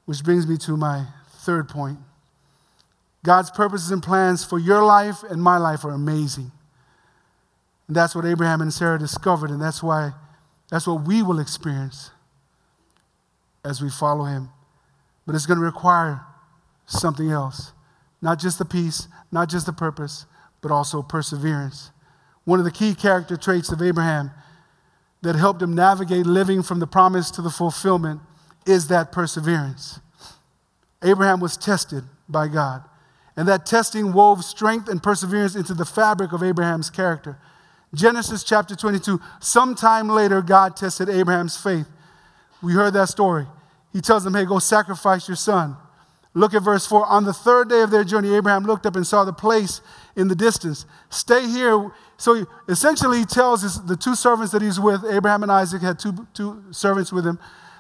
Which 0.07 0.25
brings 0.25 0.47
me 0.47 0.57
to 0.59 0.77
my 0.77 1.07
third 1.45 1.69
point 1.69 1.99
God's 3.23 3.51
purposes 3.51 3.91
and 3.91 4.03
plans 4.03 4.45
for 4.45 4.59
your 4.59 4.83
life 4.83 5.23
and 5.23 5.43
my 5.43 5.59
life 5.59 5.85
are 5.85 5.91
amazing. 5.91 6.51
And 7.87 7.95
that's 7.95 8.15
what 8.15 8.25
Abraham 8.25 8.63
and 8.63 8.73
Sarah 8.73 8.99
discovered, 8.99 9.51
and 9.51 9.61
that's 9.61 9.83
why 9.83 10.13
that's 10.71 10.87
what 10.87 11.07
we 11.07 11.23
will 11.23 11.39
experience 11.39 12.13
as 13.63 13.83
we 13.83 13.91
follow 13.91 14.25
him. 14.25 14.49
But 15.27 15.35
it's 15.35 15.45
going 15.45 15.59
to 15.59 15.65
require 15.65 16.23
something 16.87 17.31
else. 17.31 17.73
Not 18.23 18.39
just 18.39 18.59
the 18.59 18.65
peace, 18.65 19.09
not 19.33 19.49
just 19.49 19.67
the 19.67 19.73
purpose, 19.73 20.27
but 20.61 20.71
also 20.71 21.03
perseverance. 21.03 21.91
One 22.45 22.59
of 22.59 22.65
the 22.65 22.71
key 22.71 22.95
character 22.95 23.37
traits 23.37 23.71
of 23.71 23.81
Abraham 23.81 24.31
that 25.23 25.37
helped 25.37 25.63
him 25.63 25.75
navigate 25.75 26.27
living 26.27 26.63
from 26.63 26.81
the 26.81 26.87
promise 26.87 27.31
to 27.33 27.43
the 27.43 27.51
fulfillment 27.51 28.21
is 28.67 28.89
that 28.89 29.13
perseverance. 29.13 30.01
Abraham 31.03 31.41
was 31.41 31.57
tested 31.57 32.05
by 32.29 32.49
God, 32.49 32.85
and 33.37 33.49
that 33.49 33.67
testing 33.67 34.13
wove 34.13 34.45
strength 34.45 34.89
and 34.89 35.03
perseverance 35.03 35.57
into 35.57 35.75
the 35.75 35.85
fabric 35.85 36.33
of 36.33 36.43
Abraham's 36.43 36.91
character. 36.91 37.39
Genesis 37.95 38.45
chapter 38.45 38.77
22, 38.77 39.21
sometime 39.41 40.09
later, 40.09 40.43
God 40.43 40.77
tested 40.77 41.09
Abraham's 41.09 41.57
faith. 41.57 41.89
We 42.63 42.73
heard 42.73 42.93
that 42.93 43.09
story. 43.09 43.47
He 43.93 44.01
tells 44.01 44.25
him, 44.25 44.35
Hey, 44.35 44.45
go 44.45 44.59
sacrifice 44.59 45.27
your 45.27 45.37
son. 45.37 45.77
Look 46.33 46.55
at 46.55 46.63
verse 46.63 46.87
4. 46.87 47.07
On 47.07 47.25
the 47.25 47.33
third 47.33 47.69
day 47.69 47.83
of 47.83 47.91
their 47.91 48.05
journey, 48.05 48.35
Abraham 48.35 48.65
looked 48.65 48.87
up 48.87 48.95
and 48.95 49.07
saw 49.07 49.25
the 49.25 49.33
place 49.33 49.81
in 50.15 50.29
the 50.29 50.37
distance. 50.37 50.87
Stay 51.09 51.49
here. 51.49 51.91
So 52.19 52.35
he, 52.35 52.45
essentially, 52.69 53.19
he 53.19 53.25
tells 53.25 53.63
his, 53.63 53.83
the 53.83 53.97
two 53.97 54.15
servants 54.15 54.53
that 54.53 54.63
he's 54.63 54.79
with, 54.79 55.05
Abraham 55.05 55.43
and 55.43 55.51
Isaac 55.51 55.83
had 55.83 55.99
two, 55.99 56.27
two 56.33 56.63
servants 56.71 57.13
with 57.13 57.27
him. 57.27 57.39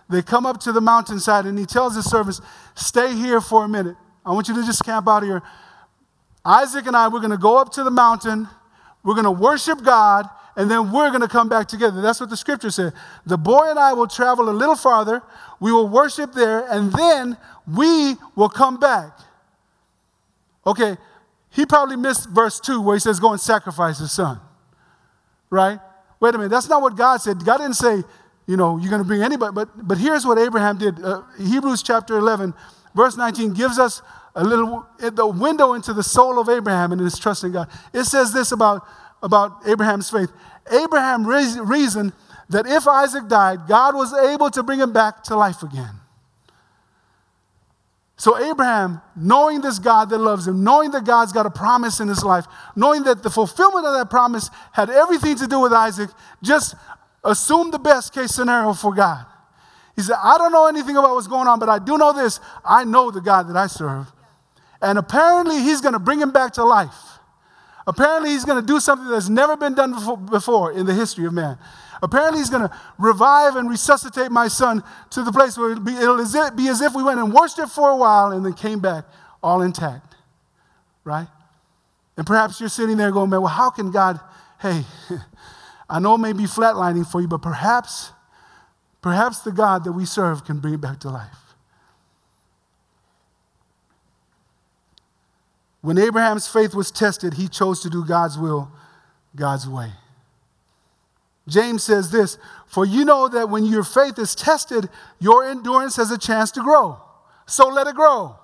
They 0.08 0.22
come 0.22 0.46
up 0.46 0.58
to 0.62 0.72
the 0.72 0.80
mountainside 0.80 1.46
and 1.46 1.56
he 1.56 1.64
tells 1.64 1.94
his 1.94 2.10
servants, 2.10 2.40
Stay 2.74 3.14
here 3.14 3.40
for 3.40 3.64
a 3.64 3.68
minute. 3.68 3.96
I 4.26 4.32
want 4.32 4.48
you 4.48 4.54
to 4.54 4.64
just 4.64 4.84
camp 4.84 5.06
out 5.06 5.22
here. 5.22 5.42
Isaac 6.44 6.86
and 6.86 6.96
I, 6.96 7.06
we're 7.06 7.20
going 7.20 7.30
to 7.30 7.38
go 7.38 7.56
up 7.58 7.72
to 7.74 7.84
the 7.84 7.90
mountain. 7.90 8.48
We're 9.04 9.14
going 9.14 9.24
to 9.24 9.30
worship 9.30 9.84
God 9.84 10.28
and 10.56 10.70
then 10.70 10.92
we're 10.92 11.10
going 11.10 11.22
to 11.22 11.28
come 11.28 11.48
back 11.48 11.68
together. 11.68 12.02
That's 12.02 12.20
what 12.20 12.28
the 12.28 12.36
scripture 12.36 12.70
said. 12.70 12.92
The 13.24 13.38
boy 13.38 13.70
and 13.70 13.78
I 13.78 13.92
will 13.92 14.08
travel 14.08 14.48
a 14.48 14.52
little 14.52 14.76
farther, 14.76 15.22
we 15.60 15.72
will 15.72 15.88
worship 15.88 16.32
there, 16.32 16.66
and 16.70 16.92
then 16.92 17.36
we 17.66 18.16
will 18.34 18.48
come 18.48 18.78
back. 18.78 19.18
Okay, 20.66 20.96
he 21.50 21.66
probably 21.66 21.96
missed 21.96 22.28
verse 22.30 22.58
2 22.60 22.80
where 22.80 22.96
he 22.96 23.00
says, 23.00 23.20
Go 23.20 23.32
and 23.32 23.40
sacrifice 23.40 23.98
his 23.98 24.12
son. 24.12 24.40
Right? 25.50 25.78
Wait 26.20 26.34
a 26.34 26.38
minute, 26.38 26.50
that's 26.50 26.68
not 26.68 26.82
what 26.82 26.96
God 26.96 27.18
said. 27.18 27.44
God 27.44 27.58
didn't 27.58 27.74
say, 27.74 28.02
you 28.46 28.56
know, 28.56 28.78
you're 28.78 28.90
going 28.90 29.02
to 29.02 29.06
bring 29.06 29.22
anybody. 29.22 29.52
But, 29.54 29.86
but 29.86 29.98
here's 29.98 30.26
what 30.26 30.38
Abraham 30.38 30.78
did. 30.78 31.02
Uh, 31.02 31.22
Hebrews 31.38 31.82
chapter 31.82 32.18
11, 32.18 32.54
verse 32.94 33.16
19 33.16 33.52
gives 33.52 33.78
us 33.78 34.02
a 34.34 34.44
little 34.44 34.86
the 34.98 35.26
window 35.26 35.72
into 35.72 35.92
the 35.92 36.02
soul 36.02 36.38
of 36.38 36.48
Abraham 36.48 36.92
and 36.92 37.00
his 37.00 37.18
trust 37.18 37.42
in 37.42 37.52
God. 37.52 37.68
It 37.92 38.04
says 38.04 38.32
this 38.32 38.52
about, 38.52 38.86
about 39.22 39.66
Abraham's 39.66 40.10
faith. 40.10 40.30
Abraham 40.70 41.26
reasoned 41.26 42.12
that 42.50 42.66
if 42.66 42.86
Isaac 42.86 43.28
died, 43.28 43.60
God 43.66 43.94
was 43.94 44.12
able 44.12 44.50
to 44.50 44.62
bring 44.62 44.80
him 44.80 44.92
back 44.92 45.22
to 45.24 45.36
life 45.36 45.62
again. 45.62 45.94
So, 48.16 48.38
Abraham, 48.38 49.00
knowing 49.16 49.62
this 49.62 49.78
God 49.78 50.10
that 50.10 50.18
loves 50.18 50.46
him, 50.46 50.62
knowing 50.62 50.90
that 50.90 51.04
God's 51.04 51.32
got 51.32 51.46
a 51.46 51.50
promise 51.50 52.00
in 52.00 52.08
his 52.08 52.22
life, 52.22 52.44
knowing 52.76 53.04
that 53.04 53.22
the 53.22 53.30
fulfillment 53.30 53.86
of 53.86 53.94
that 53.94 54.10
promise 54.10 54.50
had 54.72 54.90
everything 54.90 55.36
to 55.36 55.46
do 55.46 55.58
with 55.58 55.72
Isaac, 55.72 56.10
just 56.42 56.74
assumed 57.24 57.72
the 57.72 57.78
best 57.78 58.12
case 58.12 58.34
scenario 58.34 58.74
for 58.74 58.92
God. 58.92 59.24
He 59.96 60.02
said, 60.02 60.16
I 60.22 60.36
don't 60.36 60.52
know 60.52 60.66
anything 60.66 60.96
about 60.96 61.14
what's 61.14 61.28
going 61.28 61.48
on, 61.48 61.58
but 61.58 61.68
I 61.68 61.78
do 61.78 61.96
know 61.96 62.12
this. 62.12 62.40
I 62.62 62.84
know 62.84 63.10
the 63.10 63.22
God 63.22 63.48
that 63.48 63.56
I 63.56 63.68
serve. 63.68 64.12
And 64.82 64.98
apparently, 64.98 65.62
he's 65.62 65.80
going 65.80 65.94
to 65.94 65.98
bring 65.98 66.20
him 66.20 66.30
back 66.30 66.52
to 66.54 66.64
life. 66.64 67.18
Apparently, 67.86 68.30
he's 68.30 68.44
going 68.44 68.60
to 68.60 68.66
do 68.66 68.80
something 68.80 69.08
that's 69.08 69.28
never 69.28 69.56
been 69.56 69.74
done 69.74 70.26
before 70.26 70.72
in 70.72 70.84
the 70.84 70.94
history 70.94 71.24
of 71.24 71.32
man. 71.32 71.56
Apparently, 72.02 72.38
he's 72.38 72.50
going 72.50 72.68
to 72.68 72.74
revive 72.98 73.56
and 73.56 73.68
resuscitate 73.68 74.30
my 74.30 74.48
son 74.48 74.82
to 75.10 75.22
the 75.22 75.32
place 75.32 75.58
where 75.58 75.72
it'll 75.72 75.84
be, 75.84 75.94
it'll 75.94 76.50
be 76.52 76.68
as 76.68 76.80
if 76.80 76.94
we 76.94 77.02
went 77.02 77.20
and 77.20 77.32
worshiped 77.32 77.70
for 77.70 77.90
a 77.90 77.96
while 77.96 78.32
and 78.32 78.44
then 78.44 78.54
came 78.54 78.80
back 78.80 79.04
all 79.42 79.62
intact. 79.62 80.14
Right? 81.04 81.28
And 82.16 82.26
perhaps 82.26 82.60
you're 82.60 82.68
sitting 82.68 82.96
there 82.96 83.10
going, 83.10 83.30
man, 83.30 83.42
well, 83.42 83.50
how 83.50 83.70
can 83.70 83.90
God, 83.90 84.20
hey, 84.60 84.84
I 85.90 85.98
know 85.98 86.14
it 86.14 86.18
may 86.18 86.32
be 86.32 86.44
flatlining 86.44 87.10
for 87.10 87.20
you, 87.20 87.28
but 87.28 87.42
perhaps, 87.42 88.12
perhaps 89.02 89.40
the 89.40 89.52
God 89.52 89.84
that 89.84 89.92
we 89.92 90.04
serve 90.04 90.44
can 90.44 90.58
bring 90.58 90.74
it 90.74 90.80
back 90.80 91.00
to 91.00 91.10
life. 91.10 91.36
When 95.82 95.96
Abraham's 95.98 96.46
faith 96.46 96.74
was 96.74 96.90
tested, 96.90 97.34
he 97.34 97.48
chose 97.48 97.80
to 97.80 97.90
do 97.90 98.04
God's 98.04 98.36
will, 98.36 98.70
God's 99.34 99.66
way. 99.66 99.92
James 101.50 101.82
says 101.82 102.10
this 102.10 102.38
For 102.66 102.86
you 102.86 103.04
know 103.04 103.28
that 103.28 103.50
when 103.50 103.64
your 103.64 103.84
faith 103.84 104.18
is 104.18 104.34
tested, 104.34 104.88
your 105.18 105.44
endurance 105.44 105.96
has 105.96 106.10
a 106.10 106.18
chance 106.18 106.50
to 106.52 106.62
grow. 106.62 106.98
So 107.46 107.68
let 107.68 107.86
it 107.86 107.94
grow. 107.94 108.36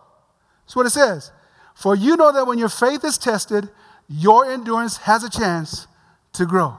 That's 0.64 0.77
what 0.77 0.87
it 0.87 0.90
says. 0.90 1.33
For 1.75 1.95
you 1.95 2.16
know 2.16 2.33
that 2.33 2.47
when 2.47 2.59
your 2.59 2.69
faith 2.69 3.05
is 3.05 3.19
tested, 3.19 3.69
your 4.09 4.51
endurance 4.51 4.99
has 4.99 5.25
a 5.25 5.31
chance 5.31 5.87
to 6.35 6.47
grow. 6.47 6.77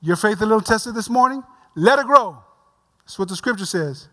Your 0.00 0.16
faith 0.16 0.40
a 0.40 0.44
little 0.44 0.60
tested 0.60 0.94
this 0.94 1.08
morning? 1.08 1.42
Let 1.74 1.98
it 1.98 2.06
grow. 2.06 2.38
That's 3.04 3.18
what 3.18 3.28
the 3.28 3.36
scripture 3.36 3.66
says. 3.66 4.08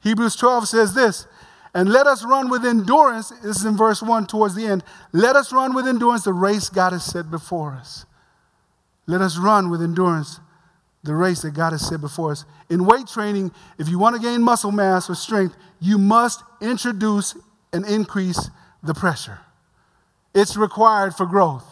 Hebrews 0.00 0.36
12 0.36 0.68
says 0.68 0.94
this 0.94 1.26
and 1.74 1.90
let 1.90 2.06
us 2.06 2.24
run 2.24 2.50
with 2.50 2.64
endurance. 2.64 3.30
This 3.42 3.58
is 3.58 3.64
in 3.64 3.76
verse 3.76 4.02
1 4.02 4.26
towards 4.26 4.54
the 4.54 4.66
end. 4.66 4.82
Let 5.12 5.36
us 5.36 5.52
run 5.52 5.74
with 5.74 5.86
endurance 5.86 6.24
the 6.24 6.32
race 6.32 6.68
God 6.68 6.92
has 6.92 7.04
set 7.04 7.30
before 7.30 7.72
us. 7.72 8.06
Let 9.08 9.22
us 9.22 9.38
run 9.38 9.70
with 9.70 9.82
endurance 9.82 10.38
the 11.02 11.14
race 11.14 11.40
that 11.40 11.52
God 11.52 11.72
has 11.72 11.88
set 11.88 12.00
before 12.00 12.32
us. 12.32 12.44
In 12.68 12.84
weight 12.84 13.06
training, 13.06 13.52
if 13.78 13.88
you 13.88 13.98
want 13.98 14.14
to 14.14 14.22
gain 14.22 14.42
muscle 14.42 14.70
mass 14.70 15.08
or 15.08 15.14
strength, 15.14 15.56
you 15.80 15.96
must 15.96 16.42
introduce 16.60 17.34
and 17.72 17.86
increase 17.86 18.50
the 18.82 18.92
pressure. 18.92 19.40
It's 20.34 20.56
required 20.56 21.14
for 21.14 21.24
growth. 21.24 21.64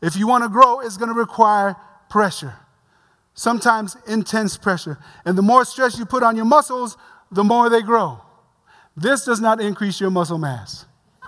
If 0.00 0.16
you 0.16 0.26
want 0.26 0.44
to 0.44 0.48
grow, 0.48 0.80
it's 0.80 0.96
going 0.96 1.10
to 1.10 1.14
require 1.14 1.76
pressure, 2.08 2.54
sometimes 3.34 3.96
intense 4.08 4.56
pressure. 4.56 4.98
And 5.26 5.36
the 5.36 5.42
more 5.42 5.66
stress 5.66 5.98
you 5.98 6.06
put 6.06 6.22
on 6.22 6.36
your 6.36 6.46
muscles, 6.46 6.96
the 7.30 7.44
more 7.44 7.68
they 7.68 7.82
grow. 7.82 8.18
This 8.96 9.26
does 9.26 9.40
not 9.40 9.60
increase 9.60 10.00
your 10.00 10.10
muscle 10.10 10.38
mass. 10.38 10.86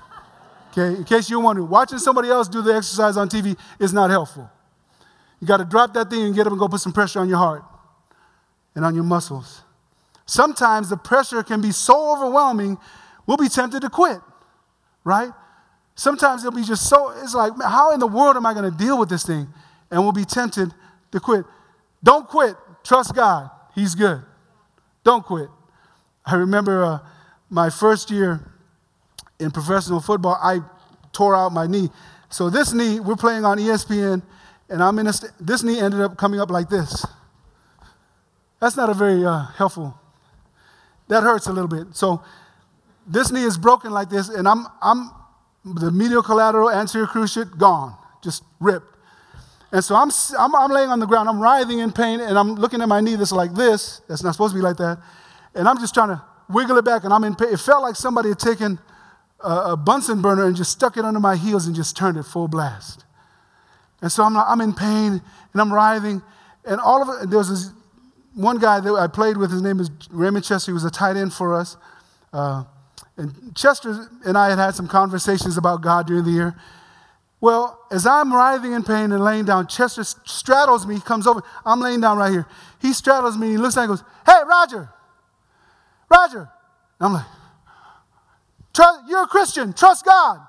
Okay, 0.77 0.97
in 0.97 1.05
case 1.05 1.31
you're 1.31 1.39
wondering, 1.39 1.69
watching 1.69 1.99
somebody 1.99 2.29
else 2.29 2.49
do 2.49 2.61
the 2.61 2.75
exercise 2.75 3.17
on 3.17 3.29
TV 3.29 3.57
is 3.79 3.93
not 3.93 4.11
helpful. 4.11 4.51
You 5.41 5.47
got 5.47 5.59
to 5.59 5.65
drop 5.65 5.95
that 5.95 6.11
thing 6.11 6.23
and 6.23 6.35
get 6.35 6.47
up 6.47 6.53
and 6.53 6.59
go 6.59 6.69
put 6.69 6.81
some 6.81 6.93
pressure 6.93 7.21
on 7.21 7.29
your 7.29 7.39
heart 7.39 7.65
and 8.75 8.85
on 8.85 8.95
your 8.95 9.05
muscles. 9.05 9.63
Sometimes 10.27 10.89
the 10.89 10.97
pressure 10.97 11.43
can 11.43 11.61
be 11.61 11.71
so 11.71 12.13
overwhelming, 12.13 12.79
we'll 13.27 13.37
be 13.37 13.49
tempted 13.49 13.83
to 13.83 13.91
quit, 13.91 14.21
right? 15.05 15.31
Sometimes 15.95 16.45
it'll 16.45 16.59
be 16.59 16.65
just 16.65 16.89
so, 16.89 17.11
it's 17.23 17.35
like, 17.35 17.53
how 17.63 17.93
in 17.93 18.01
the 18.01 18.07
world 18.07 18.37
am 18.37 18.47
I 18.47 18.55
going 18.55 18.71
to 18.71 18.77
deal 18.77 18.99
with 18.99 19.09
this 19.09 19.25
thing? 19.25 19.47
And 19.91 20.03
we'll 20.03 20.13
be 20.13 20.25
tempted 20.25 20.73
to 21.13 21.21
quit. 21.21 21.45
Don't 22.03 22.27
quit. 22.27 22.57
Trust 22.83 23.15
God. 23.15 23.51
He's 23.75 23.95
good. 23.95 24.23
Don't 25.05 25.25
quit. 25.25 25.49
I 26.27 26.37
remember 26.37 26.85
uh, 26.85 26.99
my 27.51 27.71
first 27.71 28.11
year 28.11 28.51
in 29.39 29.51
professional 29.51 30.01
football, 30.01 30.39
I 30.43 30.61
tore 31.13 31.37
out 31.37 31.53
my 31.53 31.67
knee. 31.67 31.91
So 32.29 32.51
this 32.51 32.73
knee, 32.73 32.99
we're 32.99 33.17
playing 33.17 33.45
on 33.45 33.59
ESPN, 33.59 34.23
and 34.75 34.83
I'm 34.83 34.99
in 34.99 35.07
a 35.07 35.13
st- 35.13 35.33
this 35.39 35.63
knee 35.63 35.79
ended 35.79 36.01
up 36.01 36.17
coming 36.17 36.41
up 36.41 36.51
like 36.51 36.69
this. 36.69 37.07
That's 38.61 38.77
not 38.77 38.91
a 38.91 38.95
very 38.95 39.25
uh, 39.25 39.47
helpful. 39.57 39.95
That 41.07 41.23
hurts 41.23 41.47
a 41.47 41.53
little 41.53 41.69
bit. 41.69 41.95
So 41.95 42.25
this 43.07 43.31
knee 43.31 43.45
is 43.45 43.57
broken 43.57 43.93
like 43.93 44.11
this, 44.11 44.29
and 44.29 44.49
I'm 44.49 44.67
I'm 44.83 45.11
the 45.65 45.93
medial 45.93 46.25
collateral 46.25 46.71
anterior 46.71 47.07
cruciate 47.07 47.57
gone, 47.57 47.97
just 48.21 48.43
ripped. 48.59 48.97
And 49.71 49.83
so 49.83 49.95
I'm, 49.95 50.11
I'm, 50.39 50.55
I'm 50.55 50.71
laying 50.71 50.91
on 50.91 50.99
the 50.99 51.07
ground, 51.07 51.29
I'm 51.29 51.41
writhing 51.41 51.79
in 51.79 51.93
pain, 51.93 52.21
and 52.21 52.37
I'm 52.37 52.55
looking 52.57 52.81
at 52.81 52.89
my 52.89 53.01
knee 53.01 53.15
that's 53.15 53.33
like 53.33 53.55
this. 53.55 54.03
That's 54.09 54.23
not 54.23 54.33
supposed 54.33 54.55
to 54.55 54.59
be 54.59 54.63
like 54.63 54.77
that. 54.79 54.99
And 55.55 55.69
I'm 55.69 55.79
just 55.79 55.95
trying 55.95 56.09
to 56.09 56.23
wiggle 56.49 56.77
it 56.79 56.85
back, 56.85 57.05
and 57.05 57.13
I'm 57.13 57.23
in 57.25 57.35
pain. 57.35 57.49
It 57.53 57.61
felt 57.61 57.83
like 57.83 57.97
somebody 57.97 58.31
had 58.31 58.39
taken 58.39 58.79
a, 59.41 59.73
a 59.73 59.77
Bunsen 59.77 60.21
burner 60.21 60.47
and 60.47 60.57
just 60.57 60.73
stuck 60.73 60.97
it 60.97 61.05
under 61.05 61.21
my 61.21 61.37
heels 61.37 61.67
and 61.67 61.77
just 61.77 61.97
turned 61.97 62.17
it 62.17 62.25
full 62.25 62.49
blast. 62.49 63.04
And 64.05 64.13
so 64.13 64.23
I'm, 64.23 64.37
I'm 64.37 64.61
in 64.61 64.75
pain 64.75 65.23
and 65.53 65.61
I'm 65.63 65.73
writhing. 65.73 66.21
And 66.67 66.79
all 66.79 67.01
of 67.01 67.23
it, 67.23 67.31
there 67.31 67.39
was 67.39 67.49
this 67.49 67.71
one 68.35 68.59
guy 68.59 68.79
that 68.79 68.93
I 68.93 69.07
played 69.07 69.39
with, 69.39 69.51
his 69.51 69.63
name 69.63 69.81
is 69.81 69.91
Raymond 70.11 70.45
Chester. 70.45 70.73
He 70.73 70.75
was 70.75 70.85
a 70.85 70.91
tight 70.91 71.17
end 71.17 71.33
for 71.33 71.55
us. 71.55 71.79
Uh, 72.31 72.65
And 73.17 73.57
Chester 73.57 74.11
and 74.27 74.37
I 74.37 74.51
had 74.51 74.59
had 74.59 74.75
some 74.75 74.89
conversations 74.89 75.57
about 75.57 75.81
God 75.81 76.07
during 76.07 76.25
the 76.25 76.33
year. 76.33 76.55
Well, 77.41 77.81
as 77.91 78.07
I'm 78.07 78.31
writhing 78.31 78.73
in 78.73 78.83
pain 78.83 79.11
and 79.11 79.25
laying 79.25 79.47
down, 79.47 79.69
Chester 79.69 80.05
straddles 80.05 80.87
me, 80.87 80.97
he 80.97 81.01
comes 81.01 81.27
over. 81.27 81.43
I'm 81.65 81.81
laying 81.81 82.03
down 82.03 82.19
right 82.19 82.31
here. 82.31 82.47
He 82.83 82.93
straddles 82.93 83.39
me, 83.39 83.53
he 83.53 83.57
looks 83.57 83.75
at 83.79 83.81
me 83.81 83.85
and 83.85 83.99
goes, 83.99 84.05
Hey, 84.27 84.43
Roger, 84.47 84.91
Roger. 86.11 86.51
And 87.01 87.07
I'm 87.07 87.13
like, 87.15 87.27
You're 89.09 89.23
a 89.23 89.29
Christian, 89.29 89.73
trust 89.73 90.05
God. 90.05 90.41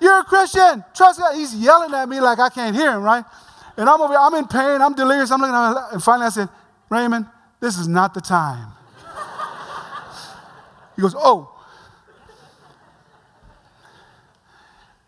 You're 0.00 0.20
a 0.20 0.24
Christian, 0.24 0.84
trust 0.94 1.18
God. 1.20 1.34
He's 1.34 1.54
yelling 1.54 1.92
at 1.94 2.08
me 2.08 2.20
like 2.20 2.38
I 2.38 2.48
can't 2.48 2.74
hear 2.74 2.92
him, 2.92 3.02
right? 3.02 3.24
And 3.76 3.88
I'm 3.88 4.00
over, 4.00 4.14
I'm 4.14 4.34
in 4.34 4.46
pain, 4.46 4.80
I'm 4.80 4.94
delirious. 4.94 5.30
I'm 5.30 5.40
looking 5.40 5.54
at 5.54 5.70
him, 5.70 5.76
and 5.92 6.02
finally 6.02 6.26
I 6.26 6.30
said, 6.30 6.48
Raymond, 6.88 7.26
this 7.60 7.78
is 7.78 7.86
not 7.86 8.14
the 8.14 8.20
time. 8.20 8.72
he 10.96 11.02
goes, 11.02 11.14
Oh. 11.16 11.56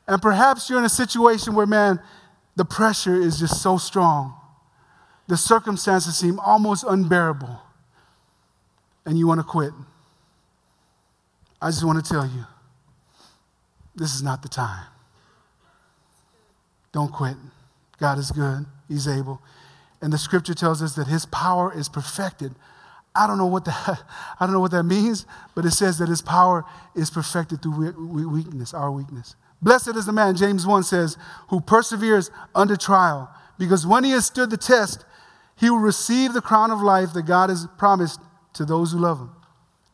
And 0.07 0.21
perhaps 0.21 0.69
you're 0.69 0.79
in 0.79 0.85
a 0.85 0.91
situation 0.91 1.55
where, 1.55 1.67
man, 1.67 2.01
the 2.57 2.65
pressure 2.65 3.15
is 3.15 3.39
just 3.39 3.63
so 3.63 3.79
strong. 3.79 4.35
The 5.29 5.37
circumstances 5.37 6.17
seem 6.17 6.39
almost 6.41 6.85
unbearable. 6.87 7.61
And 9.07 9.19
you 9.19 9.27
want 9.27 9.41
to 9.41 9.45
quit. 9.45 9.73
I 11.61 11.71
just 11.71 11.85
want 11.85 12.05
to 12.05 12.13
tell 12.13 12.27
you 12.27 12.45
this 13.95 14.15
is 14.15 14.23
not 14.23 14.43
the 14.43 14.49
time. 14.49 14.87
Don't 16.93 17.13
quit. 17.13 17.37
God 17.99 18.19
is 18.19 18.31
good, 18.31 18.67
He's 18.89 19.09
able. 19.09 19.41
And 20.01 20.13
the 20.13 20.19
scripture 20.19 20.55
tells 20.55 20.83
us 20.83 20.95
that 20.95 21.07
His 21.07 21.27
power 21.27 21.73
is 21.77 21.89
perfected. 21.89 22.55
I 23.15 23.27
don't 23.27 23.39
know 23.39 23.47
what 23.47 23.65
that, 23.67 24.05
I 24.41 24.47
don't 24.47 24.53
know 24.53 24.61
what 24.61 24.73
that 24.73 24.85
means, 24.85 25.27
but 25.55 25.65
it 25.65 25.71
says 25.71 25.99
that 25.99 26.09
His 26.09 26.23
power 26.23 26.65
is 26.95 27.11
perfected 27.11 27.63
through 27.63 28.29
weakness, 28.29 28.75
our 28.75 28.91
weakness. 28.91 29.37
Blessed 29.63 29.95
is 29.97 30.07
the 30.07 30.13
man, 30.13 30.35
James 30.35 30.67
1 30.67 30.83
says, 30.83 31.17
who 31.49 31.61
perseveres 31.61 32.33
under 32.53 32.77
trial, 32.77 33.33
because 33.59 33.87
when 33.87 34.03
he 34.03 34.11
has 34.11 34.27
stood 34.27 34.51
the 34.51 34.57
test, 34.57 35.05
he 35.57 35.71
will 35.71 35.79
receive 35.79 36.33
the 36.33 36.41
crown 36.41 36.73
of 36.73 36.81
life 36.81 37.13
that 37.13 37.27
God 37.27 37.49
has 37.49 37.69
promised 37.79 38.21
to 38.55 38.65
those 38.65 38.91
who 38.91 38.99
love 38.99 39.21
him. 39.21 39.31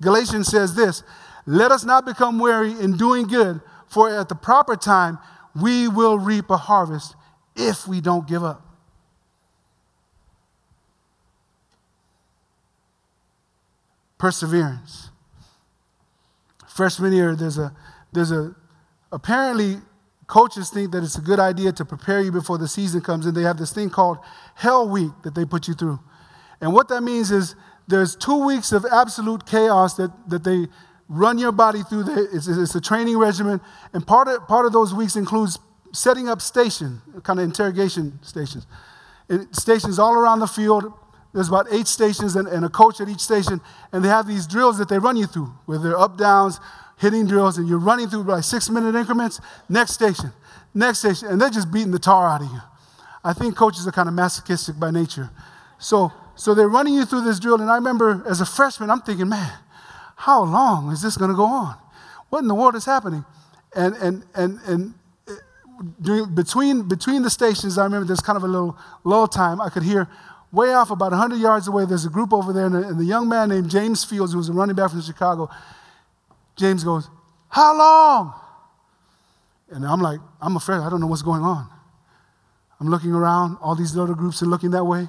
Galatians 0.00 0.48
says 0.48 0.74
this 0.74 1.02
Let 1.44 1.70
us 1.70 1.84
not 1.84 2.06
become 2.06 2.38
weary 2.38 2.70
in 2.70 2.96
doing 2.96 3.26
good, 3.26 3.60
for 3.88 4.08
at 4.10 4.28
the 4.28 4.34
proper 4.34 4.76
time 4.76 5.18
we 5.54 5.88
will 5.88 6.18
reap 6.18 6.50
a 6.50 6.56
harvest 6.56 7.14
if 7.56 7.88
we 7.88 8.00
don't 8.00 8.28
give 8.28 8.44
up. 8.44 8.64
Perseverance. 14.18 15.10
Freshman 16.68 17.12
year, 17.12 17.34
there's 17.34 17.58
a, 17.58 17.74
there's 18.12 18.30
a 18.30 18.54
apparently 19.10 19.78
coaches 20.26 20.70
think 20.70 20.92
that 20.92 21.02
it's 21.02 21.16
a 21.16 21.20
good 21.20 21.40
idea 21.40 21.72
to 21.72 21.84
prepare 21.84 22.20
you 22.20 22.30
before 22.30 22.58
the 22.58 22.68
season 22.68 23.00
comes 23.00 23.26
and 23.26 23.36
they 23.36 23.42
have 23.42 23.56
this 23.56 23.72
thing 23.72 23.88
called 23.88 24.18
hell 24.54 24.88
week 24.88 25.10
that 25.22 25.34
they 25.34 25.44
put 25.44 25.66
you 25.66 25.72
through 25.72 25.98
and 26.60 26.72
what 26.72 26.88
that 26.88 27.02
means 27.02 27.30
is 27.30 27.54
there's 27.86 28.14
two 28.14 28.44
weeks 28.44 28.70
of 28.70 28.84
absolute 28.92 29.46
chaos 29.46 29.94
that, 29.94 30.10
that 30.28 30.44
they 30.44 30.66
run 31.08 31.38
your 31.38 31.52
body 31.52 31.82
through 31.82 32.04
the, 32.04 32.28
it's, 32.32 32.46
it's 32.46 32.74
a 32.74 32.80
training 32.80 33.18
regimen. 33.18 33.60
And 33.92 34.06
part 34.06 34.28
of, 34.28 34.46
part 34.46 34.66
of 34.66 34.72
those 34.72 34.94
weeks 34.94 35.16
includes 35.16 35.58
setting 35.92 36.28
up 36.28 36.42
station 36.42 37.00
kind 37.22 37.38
of 37.38 37.44
interrogation 37.44 38.18
stations. 38.22 38.66
It, 39.28 39.54
stations 39.54 39.98
all 39.98 40.14
around 40.14 40.40
the 40.40 40.46
field. 40.46 40.92
There's 41.32 41.48
about 41.48 41.66
eight 41.70 41.86
stations 41.86 42.36
and, 42.36 42.48
and 42.48 42.64
a 42.64 42.68
coach 42.68 43.00
at 43.00 43.08
each 43.08 43.20
station. 43.20 43.60
And 43.92 44.04
they 44.04 44.08
have 44.08 44.26
these 44.26 44.46
drills 44.46 44.78
that 44.78 44.88
they 44.88 44.98
run 44.98 45.16
you 45.16 45.26
through 45.26 45.52
where 45.66 45.78
they're 45.78 45.98
up 45.98 46.18
downs 46.18 46.60
hitting 46.98 47.26
drills 47.26 47.58
and 47.58 47.68
you're 47.68 47.78
running 47.78 48.08
through 48.08 48.24
like 48.24 48.44
six 48.44 48.68
minute 48.68 48.94
increments, 48.94 49.40
next 49.68 49.92
station, 49.92 50.32
next 50.74 50.98
station, 50.98 51.28
and 51.28 51.40
they're 51.40 51.50
just 51.50 51.70
beating 51.70 51.92
the 51.92 51.98
tar 51.98 52.28
out 52.28 52.42
of 52.42 52.50
you. 52.50 52.60
I 53.24 53.32
think 53.32 53.56
coaches 53.56 53.86
are 53.86 53.92
kind 53.92 54.08
of 54.08 54.14
masochistic 54.14 54.78
by 54.78 54.90
nature. 54.90 55.30
So, 55.78 56.12
so 56.34 56.54
they're 56.54 56.68
running 56.68 56.94
you 56.94 57.04
through 57.04 57.22
this 57.22 57.38
drill, 57.38 57.60
and 57.60 57.70
I 57.70 57.76
remember 57.76 58.24
as 58.26 58.40
a 58.40 58.46
freshman, 58.46 58.90
I'm 58.90 59.00
thinking, 59.00 59.28
man, 59.28 59.52
how 60.18 60.42
long 60.42 60.90
is 60.90 61.00
this 61.00 61.16
going 61.16 61.30
to 61.30 61.36
go 61.36 61.44
on? 61.44 61.76
What 62.28 62.40
in 62.40 62.48
the 62.48 62.54
world 62.54 62.74
is 62.74 62.84
happening? 62.84 63.24
And, 63.76 63.94
and, 63.94 64.24
and, 64.34 64.58
and 64.66 64.94
uh, 65.28 65.34
during, 66.02 66.34
between, 66.34 66.88
between 66.88 67.22
the 67.22 67.30
stations, 67.30 67.78
I 67.78 67.84
remember 67.84 68.04
there's 68.04 68.20
kind 68.20 68.36
of 68.36 68.42
a 68.42 68.48
little 68.48 68.76
lull 69.04 69.28
time. 69.28 69.60
I 69.60 69.70
could 69.70 69.84
hear 69.84 70.08
way 70.50 70.74
off 70.74 70.90
about 70.90 71.12
100 71.12 71.36
yards 71.36 71.68
away, 71.68 71.84
there's 71.86 72.04
a 72.04 72.10
group 72.10 72.32
over 72.32 72.52
there, 72.52 72.66
and, 72.66 72.74
and 72.74 72.98
the 72.98 73.04
young 73.04 73.28
man 73.28 73.50
named 73.50 73.70
James 73.70 74.02
Fields, 74.02 74.32
who 74.32 74.38
was 74.38 74.48
a 74.48 74.52
running 74.52 74.74
back 74.74 74.90
from 74.90 75.02
Chicago, 75.02 75.48
James 76.56 76.82
goes, 76.82 77.08
How 77.48 77.78
long? 77.78 78.34
And 79.70 79.86
I'm 79.86 80.00
like, 80.00 80.18
I'm 80.42 80.56
afraid. 80.56 80.80
I 80.80 80.90
don't 80.90 81.00
know 81.00 81.06
what's 81.06 81.22
going 81.22 81.42
on. 81.42 81.68
I'm 82.80 82.88
looking 82.88 83.12
around. 83.12 83.58
All 83.60 83.76
these 83.76 83.94
little 83.94 84.16
groups 84.16 84.42
are 84.42 84.46
looking 84.46 84.72
that 84.72 84.84
way. 84.84 85.08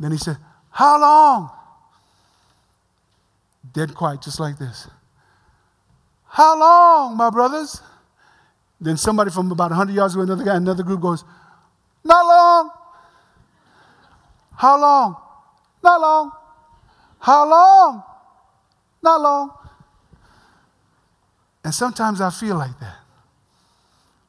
Then 0.00 0.10
he 0.10 0.18
said, 0.18 0.38
How 0.70 1.00
long? 1.00 1.50
Dead 3.72 3.94
quiet, 3.94 4.22
just 4.22 4.40
like 4.40 4.58
this. 4.58 4.88
How 6.26 6.58
long, 6.58 7.16
my 7.16 7.30
brothers? 7.30 7.80
Then 8.80 8.96
somebody 8.96 9.30
from 9.30 9.50
about 9.50 9.70
100 9.70 9.94
yards 9.94 10.14
away, 10.14 10.24
another 10.24 10.44
guy, 10.44 10.56
another 10.56 10.82
group 10.82 11.00
goes, 11.00 11.24
Not 12.04 12.26
long. 12.26 12.70
How 14.56 14.80
long? 14.80 15.16
Not 15.82 16.00
long. 16.00 16.32
How 17.18 17.48
long? 17.48 18.02
Not 19.02 19.20
long. 19.20 19.50
And 21.64 21.74
sometimes 21.74 22.20
I 22.20 22.30
feel 22.30 22.56
like 22.56 22.78
that. 22.80 22.96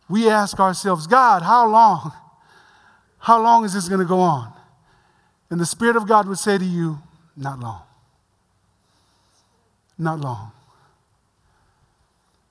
We 0.10 0.30
ask 0.30 0.60
ourselves, 0.60 1.08
God, 1.08 1.42
how 1.42 1.68
long? 1.68 2.12
How 3.20 3.42
long 3.42 3.64
is 3.64 3.74
this 3.74 3.88
going 3.88 4.02
to 4.02 4.06
go 4.06 4.20
on? 4.20 4.52
And 5.50 5.60
the 5.60 5.66
Spirit 5.66 5.96
of 5.96 6.08
God 6.08 6.28
would 6.28 6.40
say 6.40 6.58
to 6.58 6.66
you, 6.66 7.00
not 7.38 7.60
long. 7.60 7.84
Not 10.02 10.20
long. 10.20 10.52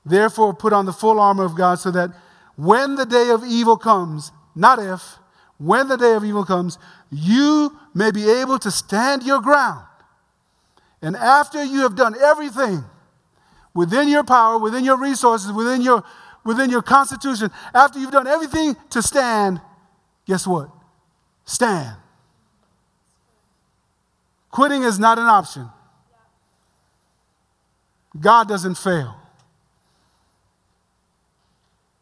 Therefore, 0.07 0.55
put 0.55 0.73
on 0.73 0.87
the 0.87 0.93
full 0.93 1.19
armor 1.19 1.45
of 1.45 1.57
God 1.57 1.81
so 1.81 1.91
that 1.91 2.11
when 2.55 2.95
the 2.95 3.05
day 3.05 3.31
of 3.31 3.43
evil 3.45 3.77
comes, 3.77 4.31
not 4.55 4.79
if, 4.79 5.19
when 5.59 5.89
the 5.89 5.97
day 5.97 6.15
of 6.15 6.25
evil 6.25 6.45
comes, 6.45 6.79
you 7.11 7.77
may 7.93 8.13
be 8.13 8.31
able 8.31 8.61
to 8.61 8.71
stand 8.71 9.25
your 9.25 9.41
ground. 9.41 9.85
And 11.03 11.17
after 11.17 11.65
you 11.65 11.81
have 11.81 11.97
done 11.97 12.15
everything, 12.23 12.85
within 13.75 14.09
your 14.09 14.23
power, 14.23 14.57
within 14.57 14.85
your 14.85 14.97
resources, 14.97 15.51
within 15.51 15.83
your, 15.83 16.05
within 16.45 16.71
your 16.71 16.83
constitution, 16.83 17.51
after 17.75 17.99
you've 17.99 18.13
done 18.13 18.29
everything 18.29 18.77
to 18.91 19.03
stand, 19.03 19.61
guess 20.25 20.47
what? 20.47 20.71
Stand. 21.45 21.97
Quitting 24.53 24.85
is 24.85 25.01
not 25.01 25.19
an 25.19 25.27
option. 25.27 25.69
God 28.19 28.49
doesn't 28.49 28.77
fail. 28.77 29.17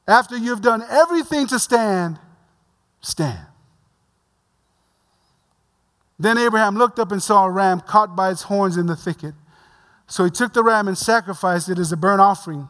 After 0.07 0.37
you've 0.37 0.63
done 0.63 0.83
everything 0.89 1.47
to 1.49 1.59
stand, 1.59 2.19
stand. 3.01 3.47
Then 6.19 6.39
Abraham 6.39 6.77
looked 6.77 6.99
up 6.99 7.13
and 7.13 7.23
saw 7.23 7.45
a 7.45 7.51
ram 7.51 7.81
caught 7.81 8.17
by 8.17 8.31
its 8.31 8.43
horns 8.43 8.77
in 8.77 8.87
the 8.87 8.97
thicket. 8.97 9.35
So 10.07 10.25
he 10.25 10.31
took 10.31 10.55
the 10.55 10.65
ram 10.65 10.89
and 10.89 10.97
sacrificed 10.97 11.69
it 11.69 11.79
as 11.79 11.93
a 11.93 11.97
burnt 11.97 12.21
offering 12.21 12.69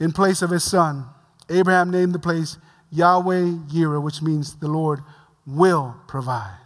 in 0.00 0.12
place 0.12 0.42
of 0.42 0.50
his 0.50 0.64
son. 0.64 1.06
Abraham 1.48 1.90
named 1.90 2.14
the 2.14 2.18
place 2.18 2.58
Yahweh 2.90 3.68
Yireh, 3.68 4.02
which 4.02 4.22
means 4.22 4.56
the 4.56 4.68
Lord 4.68 5.00
will 5.46 5.96
provide. 6.08 6.58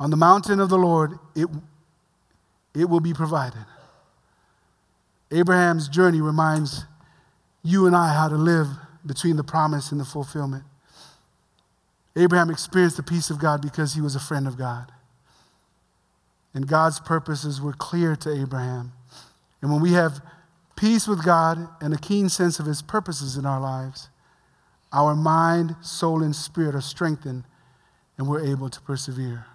On 0.00 0.10
the 0.10 0.16
mountain 0.16 0.60
of 0.60 0.68
the 0.68 0.78
Lord, 0.78 1.18
it, 1.34 1.48
it 2.74 2.88
will 2.88 3.00
be 3.00 3.14
provided. 3.14 3.64
Abraham's 5.30 5.88
journey 5.88 6.20
reminds 6.20 6.84
you 7.62 7.86
and 7.86 7.94
I 7.94 8.14
how 8.14 8.28
to 8.28 8.36
live 8.36 8.68
between 9.04 9.36
the 9.36 9.44
promise 9.44 9.92
and 9.92 10.00
the 10.00 10.04
fulfillment. 10.04 10.64
Abraham 12.16 12.50
experienced 12.50 12.96
the 12.96 13.02
peace 13.02 13.30
of 13.30 13.38
God 13.38 13.62
because 13.62 13.94
he 13.94 14.00
was 14.00 14.16
a 14.16 14.20
friend 14.20 14.46
of 14.46 14.56
God. 14.56 14.90
And 16.54 16.66
God's 16.66 16.98
purposes 16.98 17.60
were 17.60 17.74
clear 17.74 18.16
to 18.16 18.32
Abraham. 18.32 18.92
And 19.60 19.70
when 19.70 19.80
we 19.80 19.92
have 19.92 20.20
peace 20.76 21.06
with 21.06 21.24
God 21.24 21.68
and 21.80 21.92
a 21.92 21.98
keen 21.98 22.28
sense 22.28 22.58
of 22.58 22.66
his 22.66 22.82
purposes 22.82 23.36
in 23.36 23.44
our 23.44 23.60
lives, 23.60 24.08
our 24.92 25.14
mind, 25.14 25.76
soul, 25.82 26.22
and 26.22 26.34
spirit 26.34 26.74
are 26.74 26.80
strengthened 26.80 27.44
and 28.16 28.26
we're 28.26 28.44
able 28.44 28.68
to 28.70 28.80
persevere. 28.80 29.46